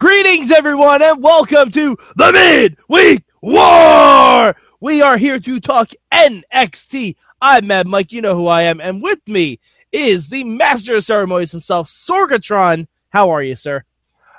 Greetings, 0.00 0.50
everyone, 0.50 1.02
and 1.02 1.22
welcome 1.22 1.70
to 1.72 1.94
the 2.16 2.32
Midweek 2.32 3.22
War. 3.42 4.56
We 4.80 5.02
are 5.02 5.18
here 5.18 5.38
to 5.38 5.60
talk 5.60 5.90
NXT. 6.10 7.16
I'm 7.42 7.66
Mad 7.66 7.86
Mike. 7.86 8.10
You 8.10 8.22
know 8.22 8.34
who 8.34 8.46
I 8.46 8.62
am, 8.62 8.80
and 8.80 9.02
with 9.02 9.18
me 9.28 9.60
is 9.92 10.30
the 10.30 10.42
Master 10.44 10.96
of 10.96 11.04
Ceremonies 11.04 11.52
himself, 11.52 11.90
Sorgatron. 11.90 12.86
How 13.10 13.28
are 13.28 13.42
you, 13.42 13.54
sir? 13.56 13.84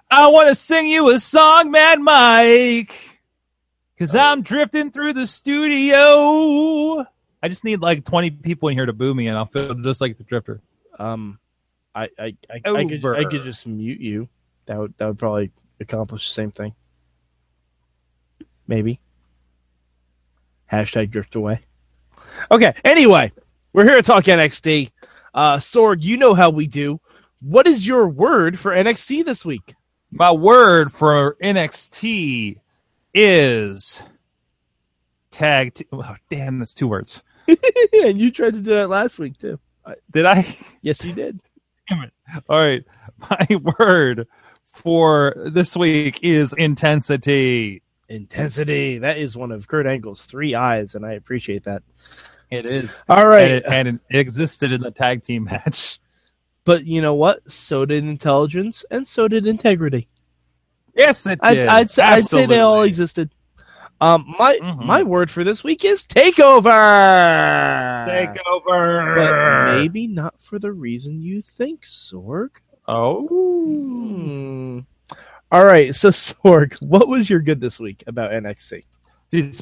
I 0.09 0.25
want 0.29 0.47
to 0.47 0.55
sing 0.55 0.87
you 0.87 1.11
a 1.11 1.19
song, 1.19 1.69
Mad 1.69 2.01
Mike, 2.01 2.95
because 3.93 4.15
I'm 4.15 4.41
drifting 4.41 4.89
through 4.89 5.13
the 5.13 5.27
studio. 5.27 7.05
I 7.43 7.49
just 7.49 7.63
need 7.63 7.81
like 7.81 8.03
20 8.03 8.31
people 8.31 8.69
in 8.69 8.75
here 8.75 8.87
to 8.87 8.93
boo 8.93 9.13
me, 9.13 9.27
and 9.27 9.37
I'll 9.37 9.45
feel 9.45 9.75
just 9.75 10.01
like 10.01 10.17
the 10.17 10.23
drifter. 10.23 10.59
Um, 10.97 11.37
I 11.93 12.09
I 12.17 12.35
I, 12.49 12.61
I, 12.65 12.85
could, 12.85 13.05
I 13.05 13.25
could 13.25 13.43
just 13.43 13.67
mute 13.67 14.01
you. 14.01 14.27
That 14.65 14.77
would 14.77 14.93
that 14.97 15.07
would 15.07 15.19
probably 15.19 15.51
accomplish 15.79 16.27
the 16.27 16.33
same 16.33 16.51
thing. 16.51 16.73
Maybe. 18.67 18.99
Hashtag 20.71 21.11
drift 21.11 21.35
away. 21.35 21.61
Okay. 22.49 22.73
Anyway, 22.85 23.33
we're 23.73 23.83
here 23.83 23.97
to 23.97 24.01
talk 24.01 24.23
NXT. 24.25 24.91
Uh, 25.33 25.57
Sorg, 25.57 26.01
you 26.01 26.17
know 26.17 26.33
how 26.33 26.49
we 26.49 26.67
do. 26.67 26.99
What 27.41 27.67
is 27.67 27.85
your 27.85 28.07
word 28.07 28.59
for 28.59 28.71
NXT 28.71 29.25
this 29.25 29.43
week? 29.43 29.75
My 30.11 30.31
word 30.31 30.91
for 30.91 31.35
NXT 31.41 32.57
is 33.13 34.01
tag. 35.31 35.73
T- 35.73 35.87
oh, 35.91 36.15
damn, 36.29 36.59
that's 36.59 36.73
two 36.73 36.87
words. 36.87 37.23
and 37.47 38.19
you 38.19 38.31
tried 38.31 38.53
to 38.53 38.61
do 38.61 38.71
that 38.71 38.89
last 38.89 39.19
week 39.19 39.37
too. 39.37 39.59
Uh, 39.85 39.95
did 40.11 40.25
I? 40.25 40.45
Yes, 40.81 41.03
you 41.03 41.13
did. 41.13 41.39
Damn 41.89 42.03
it. 42.03 42.13
All 42.47 42.59
right. 42.59 42.83
My 43.29 43.73
word 43.79 44.27
for 44.71 45.33
this 45.37 45.75
week 45.75 46.23
is 46.23 46.53
intensity. 46.53 47.81
Intensity. 48.09 48.97
That 48.99 49.17
is 49.17 49.37
one 49.37 49.51
of 49.51 49.67
Kurt 49.67 49.85
Angle's 49.85 50.25
three 50.25 50.55
eyes, 50.55 50.95
and 50.95 51.05
I 51.05 51.13
appreciate 51.13 51.63
that. 51.65 51.83
It 52.49 52.65
is. 52.65 53.01
All 53.07 53.25
right. 53.25 53.43
And 53.43 53.53
it, 53.53 53.63
and 53.67 53.87
it 53.87 53.99
existed 54.19 54.73
in 54.73 54.81
the 54.81 54.91
tag 54.91 55.23
team 55.23 55.43
match. 55.45 55.99
But 56.63 56.85
you 56.85 57.01
know 57.01 57.15
what? 57.15 57.49
So 57.51 57.85
did 57.85 58.03
intelligence, 58.03 58.85
and 58.91 59.07
so 59.07 59.27
did 59.27 59.47
integrity. 59.47 60.07
Yes, 60.95 61.25
it 61.25 61.39
I'd, 61.41 61.53
did. 61.53 61.67
I'd, 61.67 61.89
say, 61.91 62.03
I'd 62.03 62.25
say 62.27 62.45
they 62.45 62.59
all 62.59 62.81
existed. 62.83 63.33
Um, 64.01 64.35
my 64.37 64.57
Mhm. 64.61 64.85
my 64.85 65.03
word 65.03 65.31
for 65.31 65.43
this 65.43 65.63
week 65.63 65.85
is 65.85 66.05
takeover. 66.05 66.71
Takeover. 68.07 69.15
but 69.15 69.75
maybe 69.77 70.07
not 70.07 70.35
for 70.41 70.59
the 70.59 70.71
reason 70.71 71.21
you 71.21 71.41
think, 71.41 71.85
Sorg. 71.85 72.49
Oh. 72.87 74.83
All 75.51 75.65
right, 75.65 75.93
so 75.93 76.09
Sorg, 76.11 76.81
what 76.81 77.07
was 77.07 77.29
your 77.29 77.39
good 77.41 77.59
this 77.59 77.79
week 77.79 78.03
about 78.07 78.31
NXT? 78.31 78.83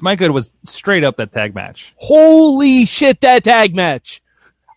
My 0.01 0.15
good 0.15 0.31
was 0.31 0.49
straight 0.63 1.03
up 1.03 1.17
that 1.17 1.31
tag 1.31 1.53
match. 1.53 1.93
Holy 1.97 2.85
shit, 2.85 3.21
that 3.21 3.43
tag 3.43 3.75
match! 3.75 4.21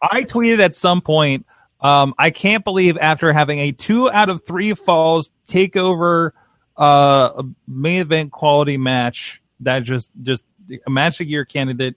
I 0.02 0.22
tweeted 0.24 0.60
at 0.60 0.74
some 0.76 1.00
point, 1.00 1.46
um, 1.80 2.14
I 2.18 2.28
can't 2.30 2.62
believe 2.62 2.98
after 2.98 3.32
having 3.32 3.58
a 3.58 3.72
two 3.72 4.10
out 4.10 4.28
of 4.28 4.44
three 4.44 4.74
falls 4.74 5.32
takeover 5.48 6.32
uh, 6.76 7.42
main 7.66 8.00
event 8.02 8.32
quality 8.32 8.76
match 8.76 9.40
that 9.60 9.82
just 9.82 10.10
just 10.22 10.44
a 10.86 10.90
match 10.90 11.14
of 11.20 11.26
the 11.26 11.30
year 11.30 11.46
candidate. 11.46 11.96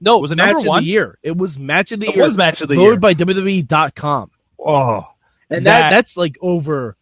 No, 0.00 0.16
it 0.16 0.22
Was 0.22 0.30
a 0.30 0.36
match 0.36 0.56
of 0.56 0.64
one? 0.64 0.82
the 0.82 0.88
year. 0.88 1.18
It 1.22 1.36
was 1.36 1.58
match 1.58 1.92
of 1.92 2.00
the 2.00 2.08
It 2.08 2.16
year. 2.16 2.24
was 2.24 2.36
match 2.38 2.60
of 2.62 2.68
the 2.68 2.76
voted 2.76 2.92
year. 2.92 2.96
by 2.96 3.14
WWE.com. 3.14 4.30
Oh, 4.58 5.06
And 5.52 5.66
that, 5.66 5.80
That- 5.80 5.90
that's 5.90 6.16
like 6.16 6.36
over 6.40 6.96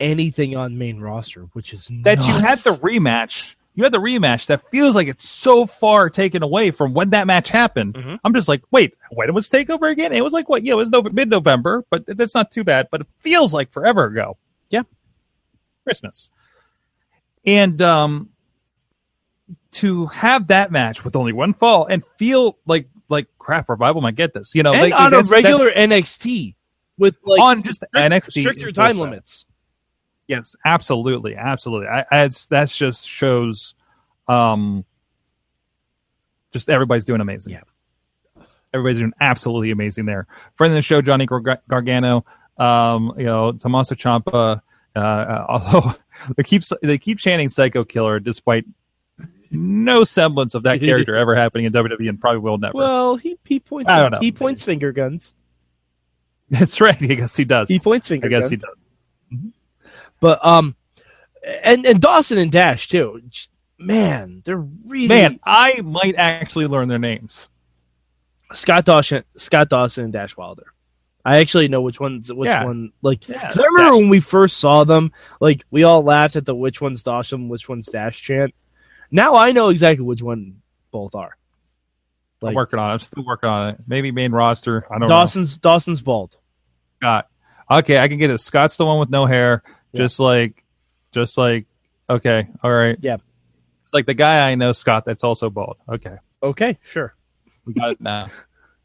anything 0.00 0.56
on 0.56 0.76
main 0.78 1.00
roster, 1.00 1.42
which 1.52 1.72
is 1.72 1.88
that 2.02 2.26
you 2.26 2.34
had 2.34 2.58
the 2.58 2.70
rematch. 2.76 3.54
You 3.76 3.82
had 3.82 3.92
the 3.92 3.98
rematch 3.98 4.46
that 4.46 4.68
feels 4.70 4.94
like 4.94 5.08
it's 5.08 5.28
so 5.28 5.66
far 5.66 6.08
taken 6.08 6.44
away 6.44 6.70
from 6.70 6.94
when 6.94 7.10
that 7.10 7.26
match 7.26 7.48
happened. 7.48 7.94
Mhm. 7.94 8.18
I'm 8.22 8.32
just 8.32 8.48
like, 8.48 8.62
wait, 8.70 8.94
when 9.10 9.34
was 9.34 9.50
Takeover 9.50 9.90
again? 9.90 10.12
It 10.12 10.22
was 10.22 10.32
like 10.32 10.48
what? 10.48 10.62
Yeah, 10.62 10.74
it 10.74 10.76
was 10.76 10.90
Nov- 10.90 11.12
mid-November, 11.12 11.84
but 11.90 12.04
that's 12.06 12.34
not 12.36 12.52
too 12.52 12.62
bad. 12.62 12.86
But 12.92 13.00
it 13.02 13.06
feels 13.18 13.52
like 13.52 13.70
forever 13.72 14.04
ago. 14.04 14.36
Yeah. 14.70 14.82
Christmas, 15.84 16.30
and 17.44 17.80
um, 17.82 18.28
to 19.72 20.06
have 20.06 20.46
that 20.48 20.70
match 20.70 21.04
with 21.04 21.16
only 21.16 21.32
one 21.32 21.52
fall 21.52 21.86
and 21.86 22.04
feel 22.18 22.58
like 22.66 22.88
like 23.08 23.26
crap, 23.38 23.68
revival 23.68 24.00
might 24.00 24.14
get 24.14 24.32
this. 24.34 24.54
You 24.54 24.62
know, 24.62 24.72
and 24.72 24.82
like, 24.82 24.94
on 24.94 25.12
a 25.14 25.22
regular 25.22 25.70
NXT 25.70 26.54
with 26.98 27.16
like 27.24 27.40
on 27.40 27.62
just 27.62 27.84
strict- 27.84 27.94
NXT 27.94 28.40
stricter 28.40 28.72
full 28.72 28.72
time 28.72 28.98
limits. 28.98 29.46
Yes, 30.26 30.56
absolutely, 30.64 31.36
absolutely. 31.36 31.88
I, 31.88 32.04
I 32.10 32.24
it's, 32.24 32.46
that's 32.46 32.76
just 32.76 33.06
shows, 33.06 33.74
um, 34.26 34.84
just 36.52 36.70
everybody's 36.70 37.04
doing 37.04 37.20
amazing. 37.20 37.52
Yeah. 37.52 38.44
everybody's 38.72 38.98
doing 38.98 39.12
absolutely 39.20 39.70
amazing 39.70 40.06
there. 40.06 40.26
Friend 40.54 40.72
of 40.72 40.76
the 40.76 40.82
show, 40.82 41.02
Johnny 41.02 41.26
Gar- 41.26 41.60
Gargano, 41.68 42.24
um, 42.56 43.12
you 43.18 43.24
know, 43.24 43.52
Tommaso 43.52 43.94
Ciampa. 43.94 44.62
Uh, 44.96 44.98
uh, 44.98 45.46
although 45.48 45.92
they 46.36 46.42
keep 46.42 46.62
they 46.82 46.96
keep 46.98 47.18
chanting 47.18 47.48
"Psycho 47.48 47.84
Killer" 47.84 48.20
despite 48.20 48.64
no 49.50 50.04
semblance 50.04 50.54
of 50.54 50.62
that 50.62 50.80
character 50.80 51.16
ever 51.16 51.34
happening 51.34 51.66
in 51.66 51.72
WWE, 51.72 52.08
and 52.08 52.20
probably 52.20 52.38
will 52.38 52.58
never. 52.58 52.74
Well, 52.74 53.16
he 53.16 53.36
he 53.44 53.60
points 53.60 53.90
I 53.90 54.00
don't 54.00 54.12
know. 54.12 54.20
he 54.20 54.32
points 54.32 54.64
finger 54.64 54.92
guns. 54.92 55.34
That's 56.50 56.80
right. 56.80 56.96
I 57.02 57.06
guess 57.14 57.36
he 57.36 57.44
does. 57.44 57.68
He 57.68 57.78
points 57.78 58.08
finger 58.08 58.26
I 58.26 58.30
guess 58.30 58.48
guns. 58.48 58.50
he 58.50 58.56
does. 59.38 59.52
But 60.20 60.44
um, 60.44 60.74
and 61.62 61.84
and 61.86 62.00
Dawson 62.00 62.38
and 62.38 62.50
Dash 62.52 62.88
too. 62.88 63.20
Man, 63.78 64.42
they're 64.44 64.56
really 64.56 65.08
Man, 65.08 65.40
I 65.44 65.80
might 65.82 66.14
actually 66.16 66.66
learn 66.66 66.88
their 66.88 66.98
names. 66.98 67.48
Scott 68.52 68.84
Dawson, 68.84 69.24
Scott 69.36 69.68
Dawson 69.68 70.04
and 70.04 70.12
Dash 70.12 70.36
Wilder. 70.36 70.66
I 71.24 71.38
actually 71.38 71.68
know 71.68 71.80
which 71.82 71.98
one's 71.98 72.32
which 72.32 72.48
Yeah. 72.48 72.64
one. 72.64 72.92
Like, 73.02 73.26
Yeah, 73.28 73.50
I 73.52 73.62
remember 73.62 73.90
Dash. 73.90 74.00
when 74.00 74.08
we 74.10 74.20
first 74.20 74.58
saw 74.58 74.84
them, 74.84 75.12
like 75.40 75.64
we 75.70 75.82
all 75.82 76.02
laughed 76.02 76.36
at 76.36 76.44
the 76.46 76.54
which 76.54 76.80
one's 76.80 77.02
Dawson, 77.02 77.48
which 77.48 77.68
one's 77.68 77.86
Dash 77.86 78.20
chant. 78.20 78.54
Now 79.10 79.34
I 79.34 79.52
know 79.52 79.70
exactly 79.70 80.04
which 80.04 80.22
one 80.22 80.60
both 80.92 81.14
are. 81.14 81.36
I'm 82.50 82.54
working 82.54 82.78
on 82.78 82.90
it. 82.90 82.94
I'm 82.94 82.98
still 83.00 83.24
working 83.24 83.48
on 83.48 83.70
it. 83.70 83.76
Maybe 83.86 84.10
main 84.10 84.32
roster. 84.32 84.86
I 84.90 84.98
don't 84.98 85.08
Dawson's 85.08 85.58
Dawson's 85.58 86.02
bald. 86.02 86.36
Scott. 86.96 87.28
Okay, 87.70 87.98
I 87.98 88.08
can 88.08 88.18
get 88.18 88.30
it. 88.30 88.38
Scott's 88.38 88.76
the 88.76 88.84
one 88.86 88.98
with 88.98 89.10
no 89.10 89.26
hair. 89.26 89.62
Yeah. 89.92 89.98
Just 89.98 90.20
like, 90.20 90.64
just 91.12 91.38
like, 91.38 91.66
okay, 92.08 92.48
all 92.62 92.70
right. 92.72 92.98
Yeah. 93.00 93.16
Like 93.92 94.06
the 94.06 94.14
guy 94.14 94.50
I 94.50 94.54
know, 94.54 94.72
Scott, 94.72 95.04
that's 95.04 95.24
also 95.24 95.50
bald. 95.50 95.76
Okay, 95.88 96.16
Okay, 96.42 96.78
sure. 96.82 97.14
we 97.64 97.72
got 97.74 97.92
it 97.92 98.00
now. 98.00 98.28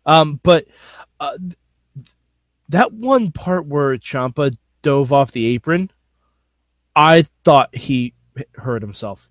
Um, 0.06 0.40
but 0.42 0.66
uh, 1.20 1.38
that 2.70 2.94
one 2.94 3.32
part 3.32 3.68
where 3.68 3.96
Ciampa 3.98 4.58
dove 4.82 5.14
off 5.14 5.32
the 5.32 5.46
apron, 5.48 5.92
I 6.96 7.26
thought 7.44 7.76
he 7.76 8.14
hurt 8.56 8.82
himself. 8.82 9.30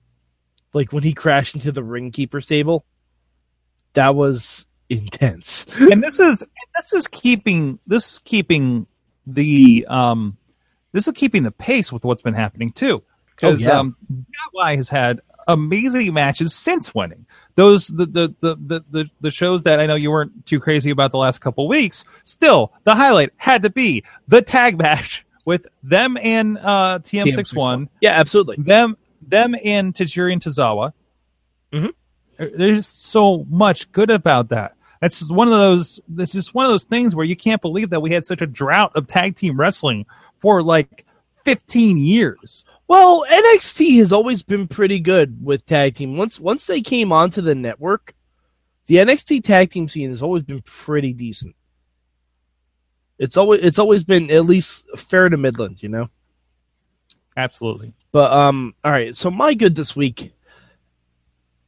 Like 0.73 0.93
when 0.93 1.03
he 1.03 1.15
crashed 1.15 1.57
into 1.57 1.73
the 1.73 1.83
ring 1.83 2.13
keeper 2.13 2.41
stable, 2.41 2.85
that 3.95 4.15
was 4.15 4.67
intense. 4.89 5.67
and 5.79 6.03
this 6.03 6.19
is 6.21 6.47
this 6.77 6.93
is 6.93 7.07
keeping 7.07 7.79
this 7.87 8.13
is 8.13 8.21
keeping 8.25 8.87
the 9.27 9.87
um 9.89 10.37
this 10.93 11.07
is 11.07 11.13
keeping 11.15 11.43
the 11.43 11.51
pace 11.51 11.93
with 11.93 12.05
what's 12.05 12.23
been 12.23 12.35
happening 12.35 12.73
too 12.73 13.03
because 13.37 13.67
Oh, 13.67 13.71
yeah. 13.71 13.79
um 13.79 13.97
DIY 14.55 14.77
has 14.77 14.89
had 14.89 15.21
amazing 15.47 16.13
matches 16.15 16.55
since 16.55 16.95
winning 16.95 17.27
those 17.57 17.89
the 17.89 18.07
the, 18.07 18.35
the 18.41 18.85
the 18.91 19.07
the 19.21 19.31
shows 19.31 19.65
that 19.65 19.81
I 19.81 19.87
know 19.87 19.95
you 19.97 20.11
weren't 20.11 20.47
too 20.47 20.61
crazy 20.61 20.91
about 20.91 21.11
the 21.11 21.19
last 21.19 21.41
couple 21.41 21.69
weeks 21.69 22.05
still 22.25 22.73
the 22.85 22.95
highlight 22.95 23.31
had 23.37 23.63
to 23.65 23.71
be 23.71 24.05
the 24.29 24.41
tag 24.43 24.79
match 24.79 25.27
with 25.45 25.67
them 25.83 26.17
and 26.23 26.59
uh 26.59 26.99
TM61 27.01 27.89
Yeah, 28.01 28.13
absolutely. 28.13 28.57
them 28.59 28.97
them 29.21 29.55
and 29.65 29.93
Tajiri 29.95 30.33
and 30.33 30.43
Tazawa. 30.43 30.93
Mhm. 31.73 31.91
There's 32.39 32.87
so 32.87 33.45
much 33.51 33.91
good 33.93 34.11
about 34.11 34.49
that. 34.51 34.75
That's 35.01 35.23
one 35.29 35.49
of 35.49 35.55
those. 35.55 36.01
This 36.09 36.35
is 36.35 36.55
one 36.55 36.65
of 36.65 36.71
those 36.71 36.85
things 36.85 37.15
where 37.15 37.27
you 37.27 37.37
can't 37.37 37.63
believe 37.63 37.91
that 37.91 38.01
we 38.01 38.13
had 38.13 38.27
such 38.27 38.41
a 38.41 38.47
drought 38.47 38.93
of 38.95 39.07
tag 39.07 39.37
team 39.37 39.59
wrestling 39.59 40.07
for 40.39 40.63
like 40.63 41.07
15 41.45 41.99
years. 41.99 42.65
Well, 42.89 43.25
NXT 43.31 43.99
has 43.99 44.13
always 44.13 44.43
been 44.43 44.67
pretty 44.67 44.99
good 44.99 45.45
with 45.45 45.67
tag 45.67 45.95
team. 45.95 46.17
Once 46.17 46.41
once 46.41 46.67
they 46.67 46.81
came 46.81 47.13
onto 47.13 47.43
the 47.43 47.55
network, 47.55 48.15
the 48.87 48.97
NXT 48.97 49.45
tag 49.45 49.71
team 49.71 49.89
scene 49.89 50.11
has 50.11 50.23
always 50.23 50.43
been 50.43 50.63
pretty 50.63 51.13
decent. 51.13 51.55
It's 53.19 53.37
always 53.37 53.63
it's 53.63 53.79
always 53.79 54.05
been 54.05 54.31
at 54.31 54.47
least 54.47 54.85
fair 54.97 55.29
to 55.29 55.37
Midland, 55.37 55.83
you 55.83 55.89
know. 55.89 56.09
Absolutely. 57.37 57.93
But 58.11 58.33
um, 58.33 58.75
all 58.85 58.91
right. 58.91 59.15
So 59.15 59.31
my 59.31 59.55
good 59.55 59.75
this 59.75 59.95
week, 59.95 60.33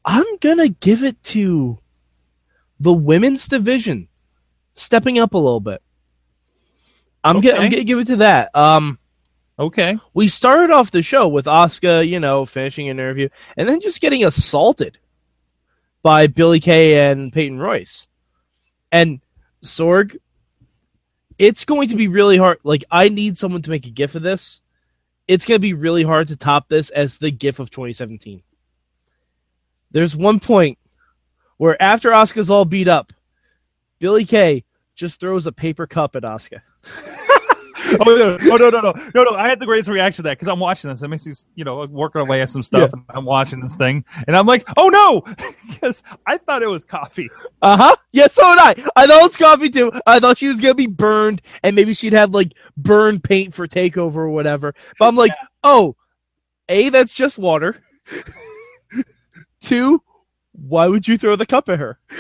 I'm 0.04 0.36
gonna 0.40 0.68
give 0.68 1.02
it 1.02 1.22
to 1.24 1.78
the 2.78 2.92
women's 2.92 3.46
division, 3.48 4.08
stepping 4.74 5.18
up 5.18 5.34
a 5.34 5.38
little 5.38 5.60
bit. 5.60 5.82
I'm 7.22 7.36
Okay. 7.38 7.50
gonna 7.50 7.62
I'm 7.62 7.70
gonna 7.70 7.84
give 7.84 7.98
it 7.98 8.06
to 8.08 8.16
that. 8.16 8.54
Um, 8.56 8.98
Okay. 9.58 9.98
we 10.14 10.28
started 10.28 10.72
off 10.72 10.90
the 10.90 11.02
show 11.02 11.28
with 11.28 11.44
Asuka, 11.44 12.08
you 12.08 12.18
know, 12.18 12.46
finishing 12.46 12.88
an 12.88 12.98
interview, 12.98 13.28
and 13.58 13.68
then 13.68 13.80
just 13.80 14.00
getting 14.00 14.24
assaulted 14.24 14.98
by 16.02 16.26
Billie 16.26 16.60
Kay 16.60 17.10
and 17.10 17.30
Peyton 17.30 17.58
Royce. 17.58 18.08
And 18.90 19.20
Sorg, 19.62 20.16
it's 21.38 21.66
going 21.66 21.90
to 21.90 21.96
be 21.96 22.08
really 22.08 22.38
hard. 22.38 22.58
Like, 22.64 22.84
I 22.90 23.10
need 23.10 23.36
someone 23.36 23.60
to 23.62 23.70
make 23.70 23.86
a 23.86 23.90
gif 23.90 24.14
of 24.14 24.22
this. 24.22 24.62
It's 25.28 25.44
going 25.44 25.56
to 25.56 25.62
be 25.62 25.74
really 25.74 26.02
hard 26.04 26.28
to 26.28 26.36
top 26.36 26.68
this 26.70 26.88
as 26.88 27.18
the 27.18 27.30
gif 27.30 27.58
of 27.58 27.70
2017. 27.70 28.42
There's 29.90 30.16
one 30.16 30.40
point 30.40 30.78
where 31.56 31.80
after 31.80 32.10
Asuka's 32.10 32.50
all 32.50 32.64
beat 32.64 32.88
up, 32.88 33.12
Billie 33.98 34.24
Kay 34.24 34.64
just 34.94 35.20
throws 35.20 35.46
a 35.46 35.52
paper 35.52 35.86
cup 35.86 36.16
at 36.16 36.22
Asuka. 36.22 36.62
oh, 37.98 38.04
no, 38.06 38.38
oh 38.40 38.56
no 38.56 38.70
no 38.70 38.80
no 38.80 38.92
no 39.14 39.24
no! 39.24 39.34
I 39.34 39.48
had 39.48 39.58
the 39.58 39.66
greatest 39.66 39.88
reaction 39.88 40.22
to 40.22 40.28
that 40.28 40.38
because 40.38 40.48
I'm 40.48 40.60
watching 40.60 40.90
this. 40.90 41.02
And 41.02 41.10
Missy's 41.10 41.48
you 41.54 41.64
know 41.64 41.84
working 41.86 42.20
away 42.20 42.40
at 42.40 42.50
some 42.50 42.62
stuff, 42.62 42.92
and 42.92 43.02
I'm 43.10 43.24
watching 43.24 43.60
this 43.60 43.76
thing, 43.76 44.04
and 44.26 44.36
I'm 44.36 44.46
like, 44.46 44.66
oh 44.76 44.88
no, 44.88 45.34
because 45.68 46.02
I 46.26 46.38
thought 46.38 46.62
it 46.62 46.68
was 46.68 46.84
coffee. 46.84 47.28
Uh 47.62 47.76
huh. 47.76 47.96
Yeah, 48.12 48.28
so 48.28 48.42
did 48.54 48.58
I. 48.58 48.90
I 48.96 49.06
thought 49.06 49.20
it 49.20 49.22
was 49.22 49.36
coffee 49.36 49.70
too. 49.70 49.92
I 50.06 50.20
thought 50.20 50.38
she 50.38 50.48
was 50.48 50.60
gonna 50.60 50.74
be 50.74 50.86
burned, 50.86 51.42
and 51.62 51.74
maybe 51.74 51.94
she'd 51.94 52.12
have 52.12 52.32
like 52.32 52.52
burned 52.76 53.24
paint 53.24 53.54
for 53.54 53.66
takeover 53.66 54.16
or 54.16 54.30
whatever. 54.30 54.74
But 54.98 55.08
I'm 55.08 55.16
like, 55.16 55.32
oh, 55.64 55.96
a 56.68 56.88
that's 56.90 57.14
just 57.14 57.38
water. 57.38 57.82
Two, 59.60 60.02
why 60.52 60.86
would 60.86 61.06
you 61.06 61.16
throw 61.18 61.36
the 61.36 61.46
cup 61.46 61.68
at 61.68 61.78
her? 61.78 61.98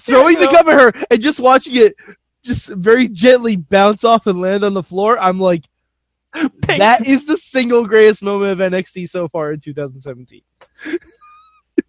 Throwing 0.00 0.38
the 0.38 0.48
cup 0.48 0.66
at 0.66 0.80
her 0.80 1.04
and 1.10 1.22
just 1.22 1.40
watching 1.40 1.76
it 1.76 1.94
just 2.42 2.68
very 2.68 3.08
gently 3.08 3.56
bounce 3.56 4.04
off 4.04 4.26
and 4.26 4.40
land 4.40 4.64
on 4.64 4.74
the 4.74 4.82
floor. 4.82 5.18
I'm 5.18 5.40
like, 5.40 5.64
Pink. 6.34 6.78
that 6.78 7.06
is 7.06 7.26
the 7.26 7.36
single 7.38 7.86
greatest 7.86 8.22
moment 8.22 8.60
of 8.60 8.72
NXT 8.72 9.08
so 9.08 9.28
far 9.28 9.52
in 9.52 9.60
2017. 9.60 10.42
it 10.86 11.00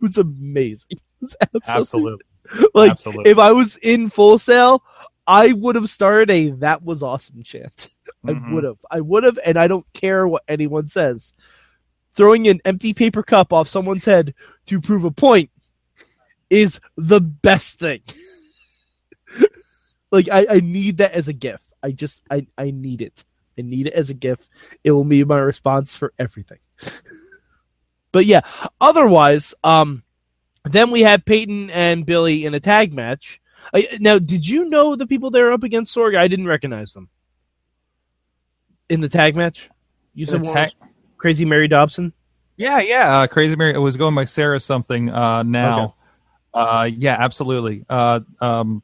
was 0.01 0.17
amazing. 0.17 0.87
It 0.91 1.01
was 1.21 1.35
absolutely 1.41 2.25
Absolutely, 2.47 2.69
like 2.75 2.91
absolutely. 2.91 3.31
if 3.31 3.39
I 3.39 3.51
was 3.51 3.75
in 3.77 4.09
Full 4.09 4.37
Sail, 4.37 4.83
I 5.25 5.53
would 5.53 5.75
have 5.75 5.89
started 5.89 6.29
a 6.29 6.51
"That 6.51 6.83
was 6.83 7.01
awesome" 7.01 7.41
chant. 7.41 7.89
Mhm. 8.23 8.51
I 8.51 8.53
would 8.53 8.63
have. 8.63 8.77
I 8.91 9.01
would 9.01 9.23
have, 9.23 9.39
and 9.43 9.57
I 9.57 9.67
don't 9.67 9.85
care 9.93 10.27
what 10.27 10.43
anyone 10.47 10.85
says. 10.87 11.33
Throwing 12.11 12.47
an 12.47 12.61
empty 12.63 12.93
paper 12.93 13.23
cup 13.23 13.51
off 13.51 13.67
someone's 13.67 14.05
head 14.05 14.33
to 14.67 14.81
prove 14.81 15.03
a 15.03 15.11
point 15.11 15.49
is 16.49 16.79
the 16.97 17.21
best 17.21 17.79
thing. 17.79 18.01
like 20.11 20.29
I, 20.31 20.45
I 20.49 20.59
need 20.59 20.97
that 20.97 21.13
as 21.13 21.27
a 21.27 21.33
gift. 21.33 21.63
I 21.83 21.91
just 21.91 22.23
I, 22.29 22.47
I 22.57 22.71
need 22.71 23.01
it. 23.01 23.23
I 23.57 23.61
need 23.61 23.87
it 23.87 23.93
as 23.93 24.09
a 24.09 24.13
gift. 24.13 24.49
It 24.83 24.91
will 24.91 25.03
be 25.03 25.23
my 25.23 25.37
response 25.37 25.95
for 25.95 26.13
everything. 26.19 26.59
but 28.11 28.25
yeah, 28.25 28.41
otherwise, 28.81 29.53
um, 29.63 30.03
then 30.65 30.91
we 30.91 31.01
had 31.01 31.25
Peyton 31.25 31.69
and 31.69 32.05
Billy 32.05 32.45
in 32.45 32.53
a 32.53 32.59
tag 32.59 32.93
match. 32.93 33.39
I, 33.73 33.97
now, 33.99 34.19
did 34.19 34.47
you 34.47 34.65
know 34.65 34.95
the 34.95 35.07
people 35.07 35.31
they 35.31 35.41
were 35.41 35.53
up 35.53 35.63
against 35.63 35.95
Sorg? 35.95 36.17
I 36.17 36.27
didn't 36.27 36.47
recognize 36.47 36.93
them 36.93 37.09
in 38.89 39.01
the 39.01 39.09
tag 39.09 39.35
match. 39.35 39.69
You 40.13 40.25
said 40.25 40.45
tag- 40.45 40.73
Crazy 41.17 41.45
Mary 41.45 41.67
Dobson. 41.67 42.13
Yeah, 42.57 42.79
yeah. 42.79 43.17
Uh, 43.19 43.27
Crazy 43.27 43.55
Mary. 43.55 43.73
It 43.73 43.77
was 43.79 43.97
going 43.97 44.15
by 44.15 44.23
Sarah 44.25 44.59
something. 44.59 45.09
Uh, 45.09 45.43
now, 45.43 45.95
uh, 46.53 46.89
yeah, 46.91 47.17
absolutely. 47.19 47.85
Uh, 47.89 48.21
um, 48.39 48.81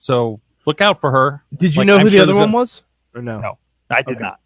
so 0.00 0.40
look 0.66 0.80
out 0.80 1.00
for 1.00 1.10
her. 1.10 1.44
Did 1.56 1.74
you 1.74 1.80
Like, 1.80 1.86
know 1.86 1.94
I'm 1.96 2.00
who 2.02 2.10
the 2.10 2.16
sure 2.16 2.22
other 2.22 2.36
one 2.36 2.50
a- 2.50 2.52
was? 2.52 2.82
Or 3.14 3.22
no? 3.22 3.40
No. 3.40 3.58
I 3.90 4.02
did 4.02 4.16
Okay. 4.16 4.24
not. 4.24 4.40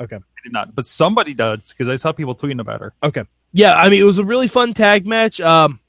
Okay. 0.00 0.16
I 0.16 0.40
did 0.44 0.52
not. 0.52 0.74
But 0.74 0.86
somebody 0.86 1.32
does 1.34 1.60
because 1.70 1.88
I 1.88 1.96
saw 1.96 2.12
people 2.12 2.34
tweeting 2.34 2.60
about 2.60 2.80
her. 2.80 2.92
Okay. 3.02 3.24
Yeah, 3.52 3.74
I 3.74 3.88
mean 3.88 4.00
it 4.02 4.04
was 4.06 4.18
a 4.18 4.24
really 4.24 4.48
fun 4.48 4.74
tag 4.74 5.06
match. 5.06 5.40
Um, 5.40 5.80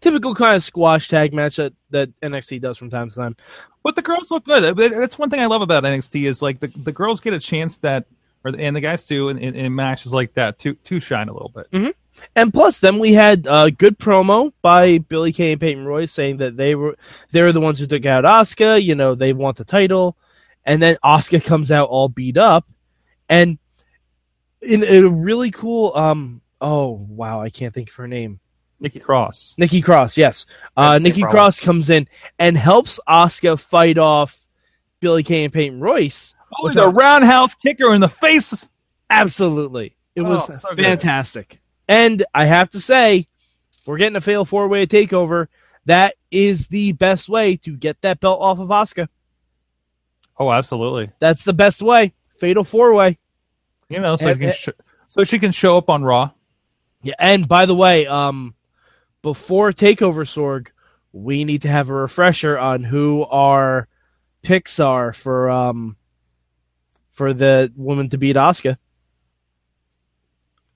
typical 0.00 0.34
kind 0.34 0.56
of 0.56 0.64
squash 0.64 1.08
tag 1.08 1.34
match 1.34 1.56
that 1.56 1.72
that 1.90 2.08
NXT 2.22 2.60
does 2.62 2.78
from 2.78 2.88
time 2.90 3.10
to 3.10 3.16
time. 3.16 3.36
But 3.82 3.96
the 3.96 4.02
girls 4.02 4.30
look 4.30 4.44
good. 4.44 4.76
That's 4.76 5.18
one 5.18 5.28
thing 5.28 5.40
I 5.40 5.46
love 5.46 5.60
about 5.62 5.84
NXT 5.84 6.24
is 6.26 6.40
like 6.40 6.60
the, 6.60 6.68
the 6.68 6.92
girls 6.92 7.20
get 7.20 7.34
a 7.34 7.38
chance 7.38 7.78
that, 7.78 8.06
or 8.44 8.52
and 8.58 8.76
the 8.76 8.80
guys 8.80 9.06
too, 9.06 9.28
in, 9.28 9.38
in, 9.38 9.54
in 9.54 9.74
matches 9.74 10.12
like 10.12 10.34
that 10.34 10.58
to 10.60 10.74
to 10.74 11.00
shine 11.00 11.28
a 11.28 11.32
little 11.32 11.52
bit. 11.54 11.66
And 12.36 12.52
plus, 12.52 12.80
then 12.80 12.98
we 12.98 13.14
had 13.14 13.46
a 13.50 13.70
good 13.70 13.98
promo 13.98 14.52
by 14.60 14.98
Billie 14.98 15.32
Kay 15.32 15.52
and 15.52 15.60
Peyton 15.60 15.84
Royce 15.84 16.12
saying 16.12 16.38
that 16.38 16.56
they 16.56 16.74
were 16.74 16.96
they 17.30 17.42
were 17.42 17.52
the 17.52 17.60
ones 17.60 17.78
who 17.78 17.86
took 17.86 18.04
out 18.04 18.24
Asuka. 18.24 18.82
You 18.82 18.94
know, 18.94 19.14
they 19.14 19.32
want 19.32 19.56
the 19.56 19.64
title, 19.64 20.16
and 20.64 20.82
then 20.82 20.96
Asuka 21.02 21.42
comes 21.42 21.72
out 21.72 21.88
all 21.88 22.08
beat 22.08 22.36
up, 22.36 22.66
and 23.28 23.58
in 24.60 24.84
a 24.84 25.08
really 25.08 25.50
cool. 25.50 25.92
Um. 25.94 26.42
Oh 26.60 27.06
wow, 27.08 27.40
I 27.40 27.48
can't 27.48 27.74
think 27.74 27.90
of 27.90 27.96
her 27.96 28.08
name. 28.08 28.40
Nikki 28.78 28.98
Cross. 28.98 29.54
Nikki 29.58 29.80
Cross, 29.80 30.18
yes. 30.18 30.44
Uh, 30.76 30.98
Nikki 30.98 31.20
problem. 31.20 31.36
Cross 31.36 31.60
comes 31.60 31.88
in 31.88 32.08
and 32.38 32.58
helps 32.58 32.98
Asuka 33.08 33.58
fight 33.58 33.96
off 33.96 34.36
Billie 34.98 35.22
Kay 35.22 35.44
and 35.44 35.52
Peyton 35.52 35.80
Royce. 35.80 36.34
Oh, 36.58 36.64
Which 36.66 36.74
the 36.74 36.88
roundhouse 36.88 37.54
kicker 37.54 37.94
in 37.94 38.00
the 38.00 38.08
face. 38.08 38.68
Absolutely. 39.08 39.96
It 40.14 40.22
was 40.22 40.42
Oh, 40.48 40.52
so 40.52 40.68
good. 40.74 40.84
fantastic. 40.84 41.60
And 41.88 42.24
I 42.34 42.44
have 42.44 42.70
to 42.70 42.80
say, 42.80 43.26
we're 43.86 43.96
getting 43.98 44.16
a 44.16 44.20
fatal 44.20 44.44
four 44.44 44.68
way 44.68 44.86
takeover, 44.86 45.48
that 45.86 46.14
is 46.30 46.68
the 46.68 46.92
best 46.92 47.28
way 47.28 47.56
to 47.58 47.76
get 47.76 48.00
that 48.02 48.20
belt 48.20 48.40
off 48.40 48.58
of 48.58 48.68
Asuka. 48.68 49.08
Oh, 50.38 50.50
absolutely. 50.50 51.10
That's 51.18 51.44
the 51.44 51.52
best 51.52 51.82
way. 51.82 52.12
Fatal 52.38 52.64
four 52.64 52.92
way. 52.94 53.18
You 53.88 54.00
know, 54.00 54.16
so, 54.16 54.28
Eh, 54.28 54.32
you 54.32 54.38
can 54.38 54.52
sh- 54.52 54.68
so 55.08 55.24
she 55.24 55.38
can 55.38 55.52
show 55.52 55.76
up 55.76 55.90
on 55.90 56.02
Raw. 56.02 56.30
Yeah, 57.02 57.14
and 57.18 57.46
by 57.48 57.66
the 57.66 57.74
way, 57.74 58.06
um, 58.06 58.54
before 59.22 59.72
Takeover 59.72 60.24
Sorg, 60.24 60.68
we 61.12 61.44
need 61.44 61.62
to 61.62 61.68
have 61.68 61.90
a 61.90 61.94
refresher 61.94 62.58
on 62.58 62.84
who 62.84 63.24
our 63.24 63.88
picks 64.42 64.80
are 64.80 65.12
for 65.12 65.50
um 65.50 65.96
for 67.12 67.32
the 67.32 67.72
woman 67.76 68.08
to 68.10 68.18
beat 68.18 68.36
Asuka. 68.36 68.76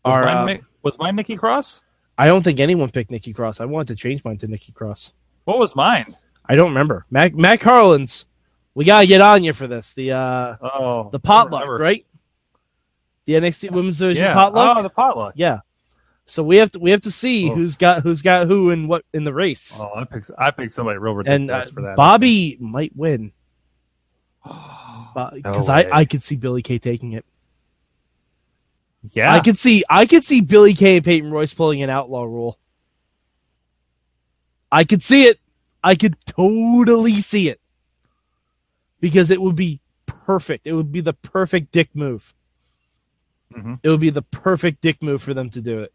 Was, 0.04 0.16
uh, 0.16 0.44
Mi- 0.44 0.60
was 0.82 0.98
mine 0.98 1.16
Nikki 1.16 1.36
Cross? 1.36 1.80
I 2.16 2.26
don't 2.26 2.42
think 2.42 2.60
anyone 2.60 2.88
picked 2.90 3.10
Nikki 3.10 3.32
Cross. 3.32 3.60
I 3.60 3.64
wanted 3.64 3.88
to 3.88 3.96
change 3.96 4.24
mine 4.24 4.38
to 4.38 4.46
Nikki 4.46 4.72
Cross. 4.72 5.12
What 5.44 5.58
was 5.58 5.74
mine? 5.74 6.16
I 6.48 6.54
don't 6.54 6.68
remember. 6.68 7.04
Mac 7.10 7.34
Matt 7.34 7.60
Carlin's. 7.60 8.24
We 8.74 8.84
gotta 8.84 9.06
get 9.06 9.20
on 9.20 9.42
you 9.42 9.52
for 9.52 9.66
this. 9.66 9.92
The 9.94 10.12
uh 10.12 10.56
Oh, 10.62 11.08
the 11.10 11.18
potluck, 11.18 11.62
remember. 11.62 11.82
right? 11.82 12.06
The 13.24 13.32
NXT 13.34 13.72
Women's 13.72 13.98
Division 13.98 14.22
Yeah. 14.24 14.34
potluck. 14.34 14.76
Oh, 14.78 14.82
the 14.82 14.90
potluck. 14.90 15.32
yeah. 15.36 15.60
So 16.26 16.42
we 16.42 16.56
have 16.56 16.70
to 16.72 16.78
we 16.78 16.90
have 16.92 17.00
to 17.02 17.10
see 17.10 17.50
Oh. 17.50 17.54
who's 17.54 17.76
got 17.76 18.02
who's 18.02 18.22
got 18.22 18.46
who 18.46 18.70
and 18.70 18.88
what 18.88 19.04
in 19.12 19.24
the 19.24 19.32
race. 19.32 19.76
Oh, 19.78 19.90
I 19.96 20.04
picked 20.04 20.30
I 20.38 20.50
picked 20.52 20.72
somebody 20.72 20.98
real 20.98 21.18
and 21.18 21.26
ridiculous 21.48 21.68
uh, 21.68 21.72
for 21.72 21.82
that. 21.82 21.96
Bobby 21.96 22.56
might 22.60 22.94
win 22.94 23.32
because 25.34 25.68
I. 25.68 25.88
I 25.90 26.04
could 26.04 26.22
see 26.22 26.36
Billie 26.36 26.62
Kay 26.62 26.78
taking 26.78 27.12
it. 27.12 27.24
yeah, 29.12 29.32
I 29.32 29.40
could 29.40 29.56
see 29.58 29.84
I 29.88 30.06
could 30.06 30.24
see 30.24 30.40
Billie 30.40 30.74
Kay 30.74 30.96
and 30.96 31.04
Peyton 31.04 31.30
Royce 31.30 31.54
pulling 31.54 31.82
an 31.82 31.90
outlaw 31.90 32.24
rule. 32.24 32.58
I 34.70 34.84
could 34.84 35.02
see 35.02 35.24
it. 35.24 35.38
I 35.82 35.94
could 35.94 36.16
totally 36.26 37.20
see 37.20 37.48
it 37.48 37.60
because 39.00 39.30
it 39.30 39.40
would 39.40 39.56
be 39.56 39.80
perfect. 40.06 40.66
It 40.66 40.72
would 40.72 40.90
be 40.90 41.00
the 41.00 41.12
perfect 41.12 41.70
dick 41.72 41.90
move. 41.94 42.34
Mhm. 43.54 43.78
It 43.82 43.88
would 43.88 44.00
be 44.00 44.10
the 44.10 44.22
perfect 44.22 44.80
dick 44.80 45.02
move 45.02 45.22
for 45.22 45.32
them 45.34 45.48
to 45.50 45.60
do 45.60 45.80
it. 45.80 45.92